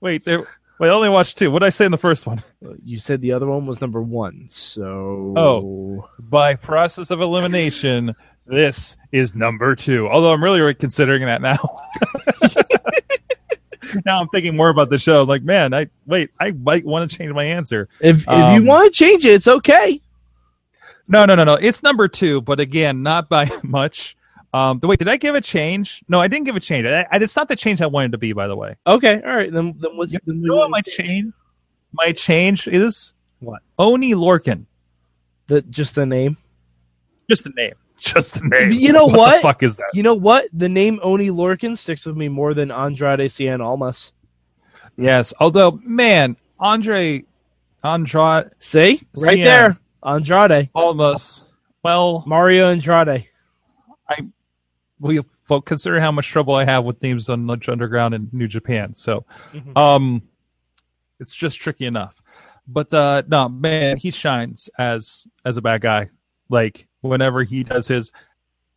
Wait, 0.00 0.24
there. 0.24 0.46
Wait, 0.80 0.88
I 0.88 0.92
only 0.92 1.10
watched 1.10 1.38
two. 1.38 1.50
What 1.50 1.60
did 1.60 1.66
I 1.66 1.70
say 1.70 1.84
in 1.84 1.92
the 1.92 1.98
first 1.98 2.26
one? 2.26 2.42
Uh, 2.64 2.72
You 2.82 2.98
said 2.98 3.20
the 3.20 3.32
other 3.32 3.46
one 3.46 3.66
was 3.66 3.80
number 3.80 4.02
one. 4.02 4.46
So 4.48 5.34
Oh. 5.36 6.08
By 6.18 6.56
process 6.56 7.10
of 7.10 7.20
elimination, 7.20 8.14
this 8.46 8.96
is 9.12 9.34
number 9.34 9.76
two. 9.76 10.08
Although 10.08 10.32
I'm 10.32 10.42
really 10.42 10.74
considering 10.74 11.22
that 11.26 11.42
now. 11.42 11.56
now 14.04 14.20
I'm 14.20 14.28
thinking 14.28 14.56
more 14.56 14.68
about 14.70 14.90
the 14.90 14.98
show. 14.98 15.22
Like, 15.24 15.42
man, 15.42 15.74
I 15.74 15.88
wait. 16.06 16.30
I 16.40 16.52
might 16.52 16.84
want 16.84 17.10
to 17.10 17.16
change 17.16 17.32
my 17.32 17.44
answer. 17.44 17.88
if 18.00 18.18
if 18.22 18.26
you 18.26 18.32
Um, 18.32 18.66
want 18.66 18.92
to 18.92 18.98
change 18.98 19.26
it, 19.26 19.32
it's 19.34 19.48
okay. 19.48 20.00
No, 21.12 21.26
no, 21.26 21.34
no, 21.34 21.44
no. 21.44 21.54
It's 21.54 21.82
number 21.82 22.08
two, 22.08 22.40
but 22.40 22.58
again, 22.58 23.02
not 23.02 23.28
by 23.28 23.46
much. 23.62 24.16
Um, 24.54 24.78
the 24.78 24.86
wait, 24.86 24.98
did 24.98 25.08
I 25.08 25.18
give 25.18 25.34
a 25.34 25.40
change? 25.42 26.02
No, 26.08 26.20
I 26.20 26.26
didn't 26.26 26.46
give 26.46 26.56
a 26.56 26.60
change. 26.60 26.86
I, 26.86 27.02
I, 27.10 27.18
it's 27.18 27.36
not 27.36 27.48
the 27.48 27.56
change 27.56 27.82
I 27.82 27.86
wanted 27.86 28.12
to 28.12 28.18
be, 28.18 28.32
by 28.32 28.46
the 28.46 28.56
way. 28.56 28.76
Okay, 28.86 29.20
all 29.22 29.36
right. 29.36 29.52
Then 29.52 29.74
then 29.78 29.96
what's 29.96 30.12
You 30.12 30.18
then 30.26 30.40
know 30.42 30.56
what 30.56 30.70
my 30.70 30.80
change? 30.80 31.32
My 31.92 32.12
change 32.12 32.66
is 32.66 33.12
What? 33.40 33.60
Oney 33.78 34.12
Lorcan. 34.14 34.64
the 35.48 35.60
just 35.62 35.94
the 35.94 36.06
name. 36.06 36.38
Just 37.28 37.44
the 37.44 37.50
name. 37.50 37.74
Just 38.02 38.34
the 38.34 38.48
name. 38.48 38.72
You 38.72 38.92
know 38.92 39.04
what? 39.06 39.16
what? 39.16 39.36
the 39.36 39.42
fuck 39.42 39.62
is 39.62 39.76
that? 39.76 39.90
You 39.94 40.02
know 40.02 40.14
what? 40.14 40.48
The 40.52 40.68
name 40.68 40.98
Oney 41.04 41.28
Lorcan 41.30 41.78
sticks 41.78 42.04
with 42.04 42.16
me 42.16 42.28
more 42.28 42.52
than 42.52 42.72
Andrade 42.72 43.20
Cien 43.30 43.60
Almas. 43.64 44.10
Yes. 44.96 45.32
Although, 45.38 45.78
man, 45.84 46.36
Andre, 46.58 47.22
Andrade, 47.84 48.50
See 48.58 49.06
right 49.16 49.38
Cien. 49.38 49.44
there, 49.44 49.78
Andrade, 50.04 50.70
almost. 50.74 51.52
Well, 51.82 52.22
Mario 52.26 52.70
Andrade. 52.70 53.28
I 54.08 54.26
we 55.00 55.20
well, 55.48 55.60
consider 55.60 56.00
how 56.00 56.12
much 56.12 56.28
trouble 56.28 56.54
I 56.54 56.64
have 56.64 56.84
with 56.84 57.02
names 57.02 57.28
on 57.28 57.44
Lucha 57.46 57.70
Underground 57.70 58.14
and 58.14 58.32
New 58.32 58.46
Japan. 58.48 58.94
So, 58.94 59.24
Mhm. 59.52 59.76
um, 59.76 60.22
it's 61.18 61.34
just 61.34 61.60
tricky 61.60 61.86
enough. 61.86 62.20
But 62.66 62.94
uh, 62.94 63.22
no, 63.26 63.48
man, 63.48 63.96
he 63.96 64.10
shines 64.10 64.68
as 64.78 65.26
as 65.44 65.56
a 65.56 65.62
bad 65.62 65.80
guy. 65.80 66.10
Like 66.48 66.86
whenever 67.00 67.42
he 67.42 67.64
does 67.64 67.88
his 67.88 68.12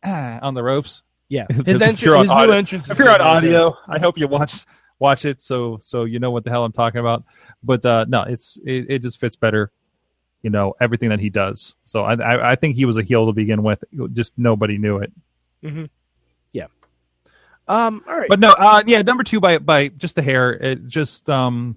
ah, 0.04 0.38
on 0.42 0.54
the 0.54 0.62
ropes. 0.62 1.02
Yeah, 1.28 1.46
his 1.50 1.80
you're 1.80 1.82
entrance, 2.16 2.30
new 2.30 2.52
entrance. 2.52 2.90
If 2.90 2.98
you're 2.98 3.10
on 3.10 3.18
good. 3.18 3.22
audio, 3.26 3.76
I 3.88 3.98
hope 3.98 4.18
you 4.18 4.28
watch 4.28 4.64
watch 4.98 5.24
it 5.24 5.40
so 5.40 5.78
so 5.80 6.04
you 6.04 6.18
know 6.18 6.30
what 6.30 6.44
the 6.44 6.50
hell 6.50 6.64
I'm 6.64 6.72
talking 6.72 7.00
about. 7.00 7.24
But 7.62 7.84
uh, 7.84 8.06
no, 8.08 8.22
it's 8.22 8.58
it, 8.64 8.86
it 8.88 9.02
just 9.02 9.18
fits 9.20 9.36
better. 9.36 9.70
You 10.46 10.50
know 10.50 10.76
everything 10.80 11.08
that 11.08 11.18
he 11.18 11.28
does. 11.28 11.74
So 11.86 12.04
I, 12.04 12.14
I 12.14 12.52
I 12.52 12.54
think 12.54 12.76
he 12.76 12.84
was 12.84 12.96
a 12.96 13.02
heel 13.02 13.26
to 13.26 13.32
begin 13.32 13.64
with. 13.64 13.82
Just 14.12 14.38
nobody 14.38 14.78
knew 14.78 14.98
it. 14.98 15.12
Yeah, 16.52 16.66
um, 17.66 18.04
all 18.06 18.16
right. 18.16 18.28
But 18.28 18.38
no, 18.38 18.50
uh, 18.52 18.84
yeah, 18.86 19.02
number 19.02 19.24
two 19.24 19.40
by 19.40 19.58
by 19.58 19.88
just 19.88 20.14
the 20.14 20.22
hair. 20.22 20.52
It 20.52 20.86
just 20.86 21.28
um, 21.28 21.76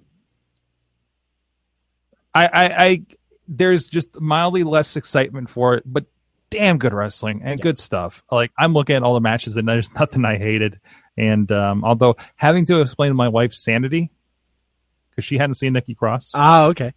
I 2.32 2.46
I, 2.46 2.84
I 2.86 3.02
there's 3.48 3.88
just 3.88 4.20
mildly 4.20 4.62
less 4.62 4.94
excitement 4.94 5.50
for 5.50 5.74
it, 5.74 5.82
but 5.84 6.04
damn 6.50 6.78
good 6.78 6.94
wrestling 6.94 7.42
and 7.44 7.58
Yeah. 7.58 7.62
good 7.64 7.78
stuff. 7.80 8.22
Like 8.30 8.52
I'm 8.56 8.72
looking 8.72 8.94
at 8.94 9.02
all 9.02 9.14
the 9.14 9.20
matches 9.20 9.56
and 9.56 9.68
there's 9.68 9.92
nothing 9.98 10.24
I 10.24 10.38
hated. 10.38 10.78
And 11.16 11.50
um, 11.50 11.84
although 11.84 12.14
having 12.36 12.66
to 12.66 12.82
explain 12.82 13.10
to 13.10 13.14
my 13.14 13.28
wife's 13.28 13.58
sanity 13.58 14.12
because 15.10 15.24
she 15.24 15.38
hadn't 15.38 15.54
seen 15.54 15.72
Nikki 15.72 15.96
Cross, 15.96 16.32
ah, 16.36 16.66
okay. 16.66 16.92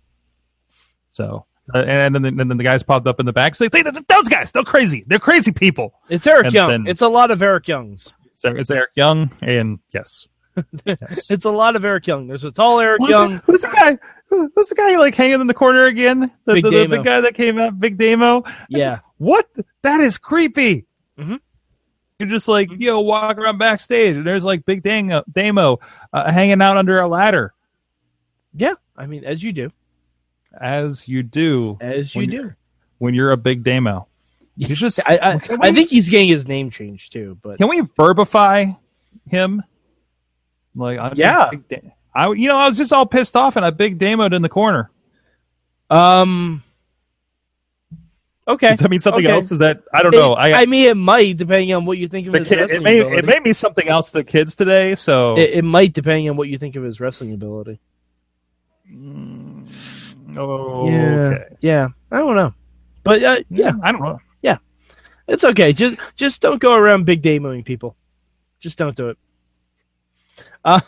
so. 1.09 1.47
Uh, 1.73 1.77
and 1.79 2.13
then, 2.15 2.25
and 2.25 2.39
then 2.39 2.57
the 2.57 2.63
guys 2.63 2.83
popped 2.83 3.05
up 3.07 3.19
in 3.19 3.25
the 3.25 3.33
back. 3.33 3.55
Say, 3.55 3.67
"Say, 3.71 3.83
those 3.83 4.27
guys, 4.29 4.51
they're 4.51 4.63
crazy. 4.63 5.03
They're 5.07 5.19
crazy 5.19 5.51
people." 5.51 5.93
It's 6.09 6.25
Eric 6.27 6.47
And 6.47 6.53
Young. 6.53 6.69
then- 6.69 6.87
it's 6.87 7.01
a 7.01 7.07
lot 7.07 7.31
of 7.31 7.41
Eric 7.41 7.67
Youngs. 7.67 8.11
So 8.33 8.49
it's 8.49 8.69
Eric 8.69 8.91
Young, 8.95 9.31
and 9.41 9.79
yes, 9.93 10.27
yes. 10.85 11.31
It's 11.31 11.45
a 11.45 11.51
lot 11.51 11.75
of 11.77 11.85
Eric 11.85 12.05
Young. 12.07 12.27
There's 12.27 12.43
a 12.43 12.51
tall 12.51 12.79
Eric 12.81 12.99
Who's 13.01 13.09
Young. 13.11 13.31
The, 13.35 13.37
who's 13.45 13.61
the 13.61 13.69
guy? 13.69 13.97
Who's 14.27 14.67
the 14.67 14.75
guy 14.75 14.97
like 14.97 15.15
hanging 15.15 15.39
in 15.39 15.47
the 15.47 15.53
corner 15.53 15.85
again? 15.85 16.31
The, 16.45 16.55
Big 16.55 16.63
the, 16.65 16.69
the 16.71 16.77
Damo. 16.83 16.95
big 16.97 17.05
guy 17.05 17.21
that 17.21 17.35
came 17.35 17.59
out, 17.59 17.79
Big 17.79 17.97
Damo. 17.97 18.43
Yeah, 18.67 18.99
What? 19.17 19.47
That 19.83 19.99
is 20.01 20.17
creepy. 20.17 20.85
Mhm. 21.17 21.39
You're 22.19 22.29
just 22.29 22.47
like 22.49 22.69
you 22.77 22.89
know, 22.89 23.01
walk 23.01 23.37
around 23.37 23.57
backstage, 23.59 24.17
and 24.17 24.25
there's 24.27 24.43
like 24.43 24.65
Big 24.65 24.83
Dang, 24.83 25.11
Damo 25.31 25.79
uh, 26.11 26.31
hanging 26.31 26.61
out 26.61 26.75
under 26.77 26.99
a 26.99 27.07
ladder, 27.07 27.53
yeah. 28.53 28.73
I 28.97 29.05
mean, 29.05 29.23
as 29.23 29.41
you 29.43 29.51
do, 29.53 29.71
as 30.59 31.07
you 31.07 31.23
do 31.23 31.77
as 31.81 32.15
you 32.15 32.27
do. 32.27 32.53
when 32.99 33.13
you're 33.13 33.31
a 33.31 33.37
Big 33.37 33.63
Damo. 33.63 34.07
You 34.55 34.75
just 34.75 34.99
I 35.05 35.17
I, 35.17 35.35
we- 35.35 35.57
I 35.61 35.71
think 35.73 35.89
he's 35.89 36.09
getting 36.09 36.27
his 36.29 36.47
name 36.47 36.69
changed 36.69 37.11
too. 37.13 37.37
But 37.41 37.57
Can 37.57 37.67
we 37.69 37.81
verbify 37.81 38.77
him? 39.27 39.63
Like, 40.75 40.99
I'm 40.99 41.13
Yeah. 41.15 41.49
I, 42.15 42.31
you 42.31 42.47
know, 42.47 42.57
I 42.57 42.67
was 42.67 42.77
just 42.77 42.93
all 42.93 43.05
pissed 43.07 43.35
off, 43.35 43.55
and 43.55 43.65
I 43.65 43.71
big 43.71 43.97
demoed 43.97 44.33
in 44.33 44.41
the 44.43 44.49
corner. 44.49 44.91
um, 45.89 46.61
okay. 48.47 48.69
Does 48.69 48.79
that 48.79 48.89
mean 48.91 48.99
something 48.99 49.25
Okay. 49.25 49.33
else? 49.33 49.51
Is 49.51 49.59
that 49.59 49.81
I 49.93 50.03
don't 50.03 50.11
know. 50.11 50.33
I, 50.33 50.61
I 50.61 50.65
mean, 50.67 50.87
it 50.89 50.97
might 50.97 51.37
depending 51.37 51.73
on 51.73 51.85
what 51.85 51.97
you 51.97 52.07
think 52.07 52.27
of 52.27 52.33
his 52.33 52.47
kid, 52.47 52.57
wrestling 52.59 52.81
it 52.81 52.83
may 52.83 52.99
ability. 52.99 53.17
it 53.17 53.25
may 53.25 53.39
be 53.39 53.53
something 53.53 53.87
else 53.87 54.07
to 54.11 54.13
the 54.19 54.23
kids 54.23 54.53
today. 54.55 54.93
So 54.95 55.37
It, 55.37 55.49
it 55.51 55.63
might 55.63 55.93
depending 55.93 56.29
on 56.29 56.37
what 56.37 56.49
you 56.49 56.57
think 56.59 56.75
of 56.75 56.83
his 56.83 56.99
wrestling 56.99 57.33
ability. 57.33 57.79
Oh, 60.37 60.89
Yeah, 60.89 61.15
okay. 61.15 61.55
yeah. 61.61 61.87
I 62.11 62.17
don't 62.19 62.35
know, 62.35 62.53
but 63.03 63.23
uh, 63.23 63.39
yeah, 63.49 63.73
I 63.81 63.91
don't 63.91 64.01
know. 64.01 64.19
Yeah, 64.41 64.57
it's 65.27 65.43
okay. 65.43 65.73
Just 65.73 65.95
just 66.15 66.41
don't 66.41 66.59
go 66.59 66.75
around 66.75 67.05
big 67.05 67.21
demoing 67.21 67.65
people. 67.65 67.95
Just 68.59 68.77
don't 68.77 68.95
do 68.95 69.09
it. 69.09 69.17
Uh, 70.63 70.81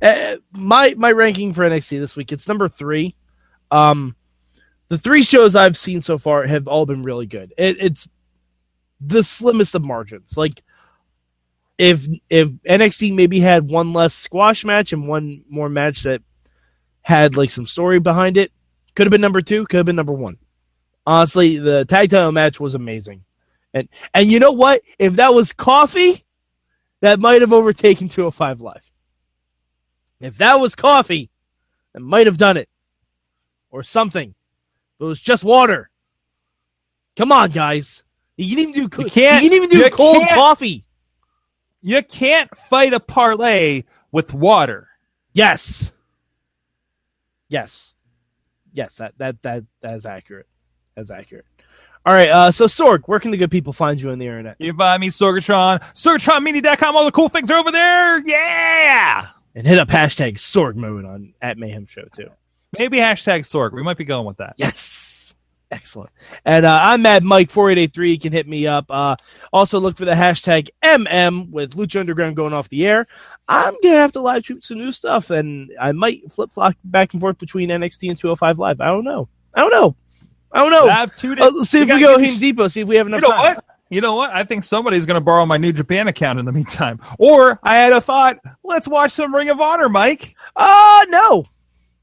uh, 0.00 0.36
my 0.52 0.94
my 0.96 1.12
ranking 1.12 1.52
for 1.52 1.68
NXT 1.68 2.00
this 2.00 2.16
week 2.16 2.32
it's 2.32 2.48
number 2.48 2.68
three. 2.68 3.16
Um, 3.70 4.16
the 4.88 4.98
three 4.98 5.22
shows 5.22 5.56
I've 5.56 5.76
seen 5.76 6.00
so 6.00 6.18
far 6.18 6.46
have 6.46 6.68
all 6.68 6.86
been 6.86 7.02
really 7.02 7.26
good. 7.26 7.52
It, 7.56 7.76
it's 7.80 8.08
the 9.00 9.24
slimmest 9.24 9.74
of 9.74 9.84
margins. 9.84 10.36
Like 10.36 10.62
if 11.78 12.06
if 12.30 12.48
NXT 12.50 13.14
maybe 13.14 13.40
had 13.40 13.68
one 13.68 13.92
less 13.92 14.14
squash 14.14 14.64
match 14.64 14.92
and 14.92 15.08
one 15.08 15.44
more 15.48 15.68
match 15.68 16.02
that 16.04 16.22
had 17.02 17.36
like 17.36 17.50
some 17.50 17.66
story 17.66 17.98
behind 17.98 18.36
it, 18.36 18.52
could 18.94 19.06
have 19.06 19.10
been 19.10 19.20
number 19.20 19.42
two. 19.42 19.66
Could 19.66 19.78
have 19.78 19.86
been 19.86 19.96
number 19.96 20.12
one. 20.12 20.36
Honestly, 21.06 21.58
the 21.58 21.84
tag 21.84 22.10
title 22.10 22.32
match 22.32 22.58
was 22.60 22.74
amazing. 22.74 23.24
And 23.72 23.88
and 24.12 24.30
you 24.30 24.38
know 24.38 24.52
what? 24.52 24.82
If 24.98 25.14
that 25.16 25.34
was 25.34 25.52
coffee, 25.52 26.24
that 27.00 27.18
might 27.20 27.40
have 27.40 27.52
overtaken 27.52 28.08
205 28.08 28.60
Live. 28.60 28.90
If 30.20 30.38
that 30.38 30.60
was 30.60 30.74
coffee, 30.74 31.30
it 31.94 32.00
might 32.00 32.26
have 32.26 32.38
done 32.38 32.56
it. 32.56 32.68
Or 33.70 33.82
something. 33.82 34.34
But 34.98 35.06
it 35.06 35.08
was 35.08 35.20
just 35.20 35.42
water. 35.42 35.90
Come 37.16 37.32
on, 37.32 37.50
guys. 37.50 38.04
You 38.36 38.48
can 38.48 38.58
even 38.60 38.74
do 38.74 39.02
You 39.02 39.10
can't- 39.10 39.42
you 39.42 39.50
can 39.50 39.56
even 39.56 39.68
do 39.70 39.78
cold 39.90 40.22
coffee. 40.34 40.84
You 41.82 42.02
can't 42.02 42.56
fight 42.56 42.92
a 42.94 43.00
parlay 43.00 43.82
with 44.12 44.32
water. 44.32 44.88
Yes. 45.32 45.92
Yes. 47.48 47.93
Yes, 48.74 48.96
that 48.96 49.14
that 49.18 49.40
that 49.42 49.64
that 49.80 49.94
is 49.94 50.04
accurate. 50.04 50.46
That's 50.96 51.10
accurate. 51.10 51.46
All 52.06 52.12
right, 52.12 52.28
uh, 52.28 52.50
so 52.50 52.66
Sorg, 52.66 53.04
where 53.06 53.18
can 53.18 53.30
the 53.30 53.38
good 53.38 53.50
people 53.50 53.72
find 53.72 53.98
you 53.98 54.10
on 54.10 54.18
the 54.18 54.26
internet? 54.26 54.56
You 54.58 54.74
buy 54.74 54.98
me 54.98 55.08
Sorgatron, 55.08 55.80
SorgatronMini.com. 55.94 56.94
All 56.94 57.06
the 57.06 57.12
cool 57.12 57.30
things 57.30 57.50
are 57.50 57.58
over 57.58 57.70
there. 57.70 58.18
Yeah. 58.26 59.28
And 59.54 59.66
hit 59.66 59.78
up 59.78 59.88
hashtag 59.88 60.34
Sorg 60.34 60.74
mode 60.74 61.06
on 61.06 61.32
at 61.40 61.56
Mayhem 61.56 61.86
Show 61.86 62.04
too. 62.14 62.28
Maybe 62.78 62.98
hashtag 62.98 63.40
Sorg. 63.40 63.72
We 63.72 63.82
might 63.82 63.96
be 63.96 64.04
going 64.04 64.26
with 64.26 64.36
that. 64.36 64.54
Yes. 64.58 65.13
Excellent. 65.74 66.10
And 66.44 66.64
uh, 66.64 66.78
I'm 66.80 67.02
Mad 67.02 67.24
Mike 67.24 67.50
four 67.50 67.68
eight 67.70 67.78
eight 67.78 67.92
three. 67.92 68.12
You 68.12 68.18
can 68.20 68.32
hit 68.32 68.46
me 68.46 68.66
up. 68.68 68.86
Uh, 68.88 69.16
also 69.52 69.80
look 69.80 69.96
for 69.96 70.04
the 70.04 70.12
hashtag 70.12 70.68
MM 70.84 71.50
with 71.50 71.74
Lucha 71.74 71.98
Underground 71.98 72.36
going 72.36 72.52
off 72.52 72.68
the 72.68 72.86
air. 72.86 73.06
I'm 73.48 73.74
gonna 73.82 73.96
have 73.96 74.12
to 74.12 74.20
live 74.20 74.46
shoot 74.46 74.64
some 74.64 74.78
new 74.78 74.92
stuff, 74.92 75.30
and 75.30 75.72
I 75.80 75.90
might 75.90 76.30
flip 76.30 76.52
flop 76.52 76.74
back 76.84 77.12
and 77.12 77.20
forth 77.20 77.38
between 77.38 77.70
NXT 77.70 78.08
and 78.08 78.18
205 78.18 78.58
Live. 78.60 78.80
I 78.80 78.86
don't 78.86 79.04
know. 79.04 79.28
I 79.52 79.60
don't 79.62 79.72
know. 79.72 79.96
I 80.52 80.58
don't 80.60 80.70
know. 80.70 80.86
I 80.86 80.94
have 80.94 81.16
two 81.16 81.32
Uh, 81.32 81.50
let's 81.52 81.70
see 81.70 81.80
if 81.82 81.88
we 81.92 82.00
go 82.00 82.18
Home 82.20 82.38
Depot. 82.38 82.68
See 82.68 82.80
if 82.82 82.86
we 82.86 82.94
have 82.96 83.08
enough 83.08 83.22
You 83.22 83.28
know 83.30 83.34
time. 83.34 83.54
what? 83.56 83.64
You 83.90 84.00
know 84.00 84.14
what? 84.14 84.30
I 84.30 84.44
think 84.44 84.62
somebody's 84.62 85.04
going 85.06 85.16
to 85.20 85.24
borrow 85.24 85.44
my 85.44 85.56
New 85.56 85.72
Japan 85.72 86.06
account 86.08 86.38
in 86.38 86.44
the 86.44 86.52
meantime. 86.52 87.00
Or 87.18 87.58
I 87.62 87.74
had 87.76 87.92
a 87.92 88.00
thought. 88.00 88.38
Let's 88.62 88.86
watch 88.88 89.10
some 89.10 89.34
Ring 89.34 89.50
of 89.50 89.60
Honor, 89.60 89.88
Mike. 89.88 90.36
Uh 90.56 91.04
no, 91.08 91.44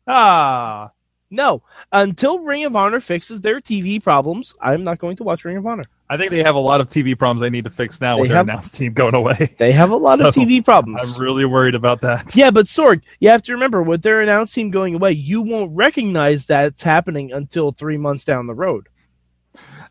Ah, 0.08 0.92
no. 1.32 1.64
Until 1.92 2.40
Ring 2.40 2.66
of 2.66 2.76
Honor 2.76 3.00
fixes 3.00 3.42
their 3.42 3.60
TV 3.60 4.02
problems, 4.04 4.54
I'm 4.62 4.84
not 4.84 5.00
going 5.00 5.16
to 5.18 5.24
watch 5.24 5.44
Ring 5.46 5.58
of 5.58 5.66
Honor. 5.66 5.86
I 6.10 6.18
think 6.18 6.30
they 6.30 6.44
have 6.44 6.56
a 6.56 6.60
lot 6.60 6.82
of 6.82 6.90
TV 6.90 7.18
problems 7.18 7.40
they 7.42 7.50
need 7.50 7.64
to 7.64 7.70
fix 7.70 8.02
now 8.02 8.16
They 8.18 8.22
with 8.22 8.30
their 8.30 8.38
have- 8.40 8.48
announced 8.50 8.76
team 8.76 8.94
going 8.94 9.16
away. 9.16 9.56
They 9.58 9.72
have 9.72 9.92
a 9.92 9.96
lot 9.96 10.20
of 10.20 10.36
TV 10.36 10.64
problems. 10.64 11.02
I'm 11.16 11.22
really 11.22 11.46
worried 11.46 11.74
about 11.74 12.02
that. 12.02 12.36
Yeah, 12.36 12.52
but 12.52 12.66
Sorg, 12.66 13.02
you 13.20 13.30
have 13.30 13.42
to 13.44 13.54
remember 13.54 13.82
with 13.82 14.02
their 14.04 14.20
announced 14.22 14.54
team 14.54 14.70
going 14.72 14.94
away, 14.94 15.14
you 15.14 15.42
won't 15.42 15.72
recognize 15.74 16.48
that 16.48 16.66
it's 16.66 16.84
happening 16.84 17.32
until 17.32 17.72
three 17.72 17.98
months 17.98 18.26
down 18.26 18.46
the 18.46 18.54
road. 18.54 18.90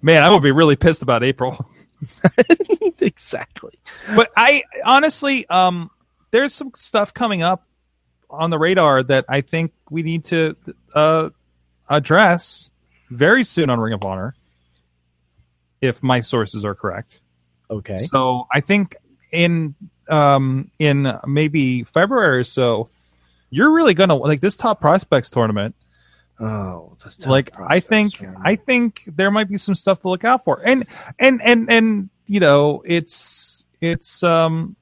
Man, 0.02 0.22
I 0.22 0.30
would 0.30 0.42
be 0.42 0.52
really 0.52 0.76
pissed 0.76 1.02
about 1.02 1.24
April. 1.24 1.66
exactly. 3.00 3.78
But 4.14 4.30
I 4.36 4.62
honestly, 4.84 5.46
um, 5.48 5.90
there's 6.30 6.54
some 6.54 6.72
stuff 6.74 7.12
coming 7.14 7.42
up 7.42 7.64
on 8.30 8.50
the 8.50 8.58
radar 8.58 9.02
that 9.04 9.24
I 9.28 9.40
think 9.40 9.72
we 9.90 10.02
need 10.02 10.24
to 10.26 10.56
uh, 10.94 11.30
address 11.88 12.70
very 13.10 13.44
soon 13.44 13.70
on 13.70 13.80
Ring 13.80 13.92
of 13.92 14.04
Honor, 14.04 14.34
if 15.80 16.02
my 16.02 16.20
sources 16.20 16.64
are 16.64 16.74
correct. 16.74 17.20
Okay. 17.70 17.98
So 17.98 18.46
I 18.52 18.60
think 18.60 18.96
in 19.32 19.74
um, 20.08 20.70
in 20.78 21.12
maybe 21.26 21.84
February 21.84 22.38
or 22.38 22.44
so, 22.44 22.88
you're 23.50 23.72
really 23.72 23.94
gonna 23.94 24.14
like 24.14 24.40
this 24.40 24.56
top 24.56 24.80
prospects 24.80 25.30
tournament. 25.30 25.74
Oh, 26.38 26.96
like 27.26 27.50
I 27.58 27.80
think. 27.80 28.14
I 28.42 28.56
think 28.56 29.02
there 29.06 29.30
might 29.30 29.48
be 29.48 29.58
some 29.58 29.74
stuff 29.74 30.00
to 30.02 30.08
look 30.08 30.24
out 30.24 30.44
for, 30.44 30.60
and 30.64 30.86
and 31.18 31.42
and 31.42 31.70
and 31.70 32.10
you 32.26 32.40
know 32.40 32.82
it's 32.86 33.66
it's 33.80 34.22
um 34.22 34.74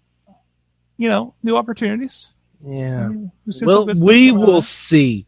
you 0.97 1.09
know 1.09 1.35
new 1.43 1.57
opportunities. 1.57 2.29
Yeah. 2.61 3.09
Mm. 3.11 3.31
Well, 3.63 3.87
we 3.87 4.33
will 4.33 4.57
on. 4.57 4.63
see. 4.63 5.27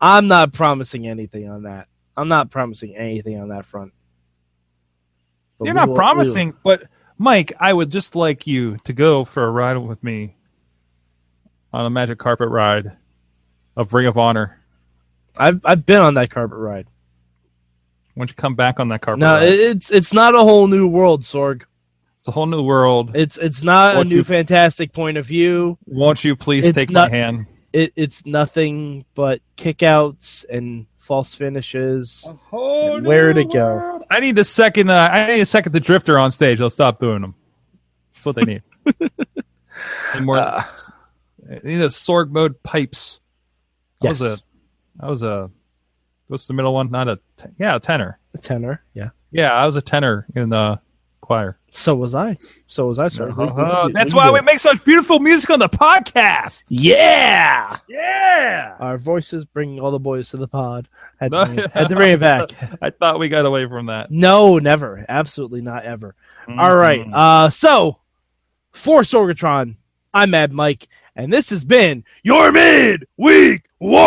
I'm 0.00 0.28
not 0.28 0.52
promising 0.52 1.06
anything 1.06 1.48
on 1.48 1.64
that. 1.64 1.88
I'm 2.16 2.28
not 2.28 2.50
promising 2.50 2.96
anything 2.96 3.38
on 3.38 3.48
that 3.48 3.66
front. 3.66 3.92
But 5.58 5.66
You're 5.66 5.74
not 5.74 5.88
will- 5.90 5.96
promising, 5.96 6.54
but 6.64 6.84
Mike, 7.18 7.52
I 7.60 7.72
would 7.72 7.90
just 7.90 8.16
like 8.16 8.46
you 8.46 8.78
to 8.84 8.92
go 8.94 9.24
for 9.24 9.44
a 9.44 9.50
ride 9.50 9.76
with 9.76 10.02
me 10.02 10.36
on 11.72 11.84
a 11.84 11.90
magic 11.90 12.18
carpet 12.18 12.48
ride 12.48 12.92
of 13.76 13.92
Ring 13.92 14.06
of 14.06 14.16
Honor. 14.18 14.58
I've 15.36 15.60
I've 15.64 15.84
been 15.86 16.00
on 16.02 16.14
that 16.14 16.30
carpet 16.30 16.58
ride. 16.58 16.86
Why 18.14 18.22
don't 18.22 18.30
you 18.30 18.34
come 18.34 18.54
back 18.56 18.80
on 18.80 18.88
that 18.88 19.00
carpet 19.02 19.20
No, 19.20 19.32
ride? 19.34 19.46
it's 19.46 19.90
it's 19.92 20.12
not 20.12 20.34
a 20.34 20.40
whole 20.40 20.66
new 20.66 20.88
world, 20.88 21.22
Sorg. 21.22 21.62
It's 22.20 22.28
a 22.28 22.32
whole 22.32 22.46
new 22.46 22.62
world. 22.62 23.12
It's 23.14 23.36
it's 23.38 23.62
not 23.62 23.96
Won't 23.96 24.06
a 24.06 24.10
new 24.10 24.16
you- 24.18 24.24
fantastic 24.24 24.92
point 24.92 25.16
of 25.16 25.26
view. 25.26 25.78
Won't 25.86 26.22
you 26.24 26.36
please 26.36 26.66
It's 26.66 26.74
take 26.76 26.90
not- 26.90 27.10
my 27.10 27.16
hand? 27.16 27.46
It 27.72 27.92
it's 27.96 28.26
nothing 28.26 29.04
but 29.14 29.40
kickouts 29.56 30.44
and 30.50 30.86
false 30.98 31.34
finishes. 31.34 32.28
Oh, 32.52 33.00
Where 33.00 33.32
to 33.32 33.44
go? 33.44 34.04
I 34.10 34.20
need 34.20 34.38
a 34.38 34.44
second. 34.44 34.90
Uh, 34.90 35.08
I 35.10 35.26
need 35.36 35.40
a 35.40 35.46
second. 35.46 35.72
The 35.72 35.80
drifter 35.80 36.18
on 36.18 36.30
stage. 36.32 36.58
They'll 36.58 36.68
stop 36.70 36.98
booing 36.98 37.20
them. 37.22 37.34
That's 38.14 38.26
what 38.26 38.34
they 38.36 38.42
need. 38.44 38.62
and 40.14 40.26
more. 40.26 40.38
Uh, 40.38 40.64
they 41.48 41.74
need 41.76 41.80
a 41.80 41.88
Sorg 41.88 42.30
mode 42.30 42.60
pipes. 42.64 43.20
That 44.00 44.08
yes, 44.08 44.20
was 44.20 44.32
a. 44.32 44.42
That 45.00 45.08
was 45.10 45.22
a. 45.22 45.50
What's 46.26 46.46
the 46.48 46.54
middle 46.54 46.74
one? 46.74 46.90
Not 46.90 47.08
a. 47.08 47.20
Ten, 47.36 47.54
yeah, 47.58 47.76
a 47.76 47.80
tenor. 47.80 48.18
a 48.34 48.38
tenor. 48.38 48.82
Yeah. 48.94 49.10
Yeah, 49.30 49.52
I 49.52 49.64
was 49.64 49.76
a 49.76 49.82
tenor 49.82 50.26
in 50.34 50.48
the 50.48 50.80
choir. 51.20 51.58
So 51.72 51.94
was 51.94 52.14
I. 52.14 52.36
So 52.66 52.86
was 52.88 52.98
I, 52.98 53.06
Sorg. 53.06 53.36
What- 53.36 53.54
what 53.54 53.66
you 53.66 53.72
Uh, 53.72 53.86
do- 53.88 53.92
that's 53.92 54.12
what 54.14 54.32
why 54.32 54.40
we 54.40 54.44
make 54.44 54.58
such 54.60 54.84
beautiful 54.84 55.20
music 55.20 55.50
on 55.50 55.58
the 55.60 55.68
podcast. 55.68 56.64
Yeah. 56.68 57.76
Yeah. 57.88 58.76
Our 58.80 58.98
voices 58.98 59.44
bringing 59.44 59.78
all 59.80 59.90
the 59.92 59.98
boys 59.98 60.30
to 60.30 60.36
the 60.36 60.48
pod. 60.48 60.88
Had 61.20 61.32
to, 61.32 61.44
bring, 61.46 61.58
had 61.70 61.88
to 61.88 61.94
bring 61.96 62.12
it 62.14 62.20
back. 62.20 62.50
I 62.82 62.90
thought 62.90 63.18
we 63.20 63.28
got 63.28 63.46
away 63.46 63.66
from 63.68 63.86
that. 63.86 64.10
No, 64.10 64.58
never. 64.58 65.04
Absolutely 65.08 65.60
not 65.60 65.84
ever. 65.84 66.14
Mm-hmm. 66.48 66.58
All 66.58 66.74
right. 66.76 67.06
Uh, 67.12 67.50
so 67.50 67.98
for 68.72 69.02
Sorgatron, 69.02 69.76
I'm 70.12 70.30
Mad 70.30 70.52
Mike, 70.52 70.88
and 71.14 71.32
this 71.32 71.50
has 71.50 71.64
been 71.64 72.04
your 72.24 72.50
mid 72.50 73.06
week 73.16 73.68
one. 73.78 74.06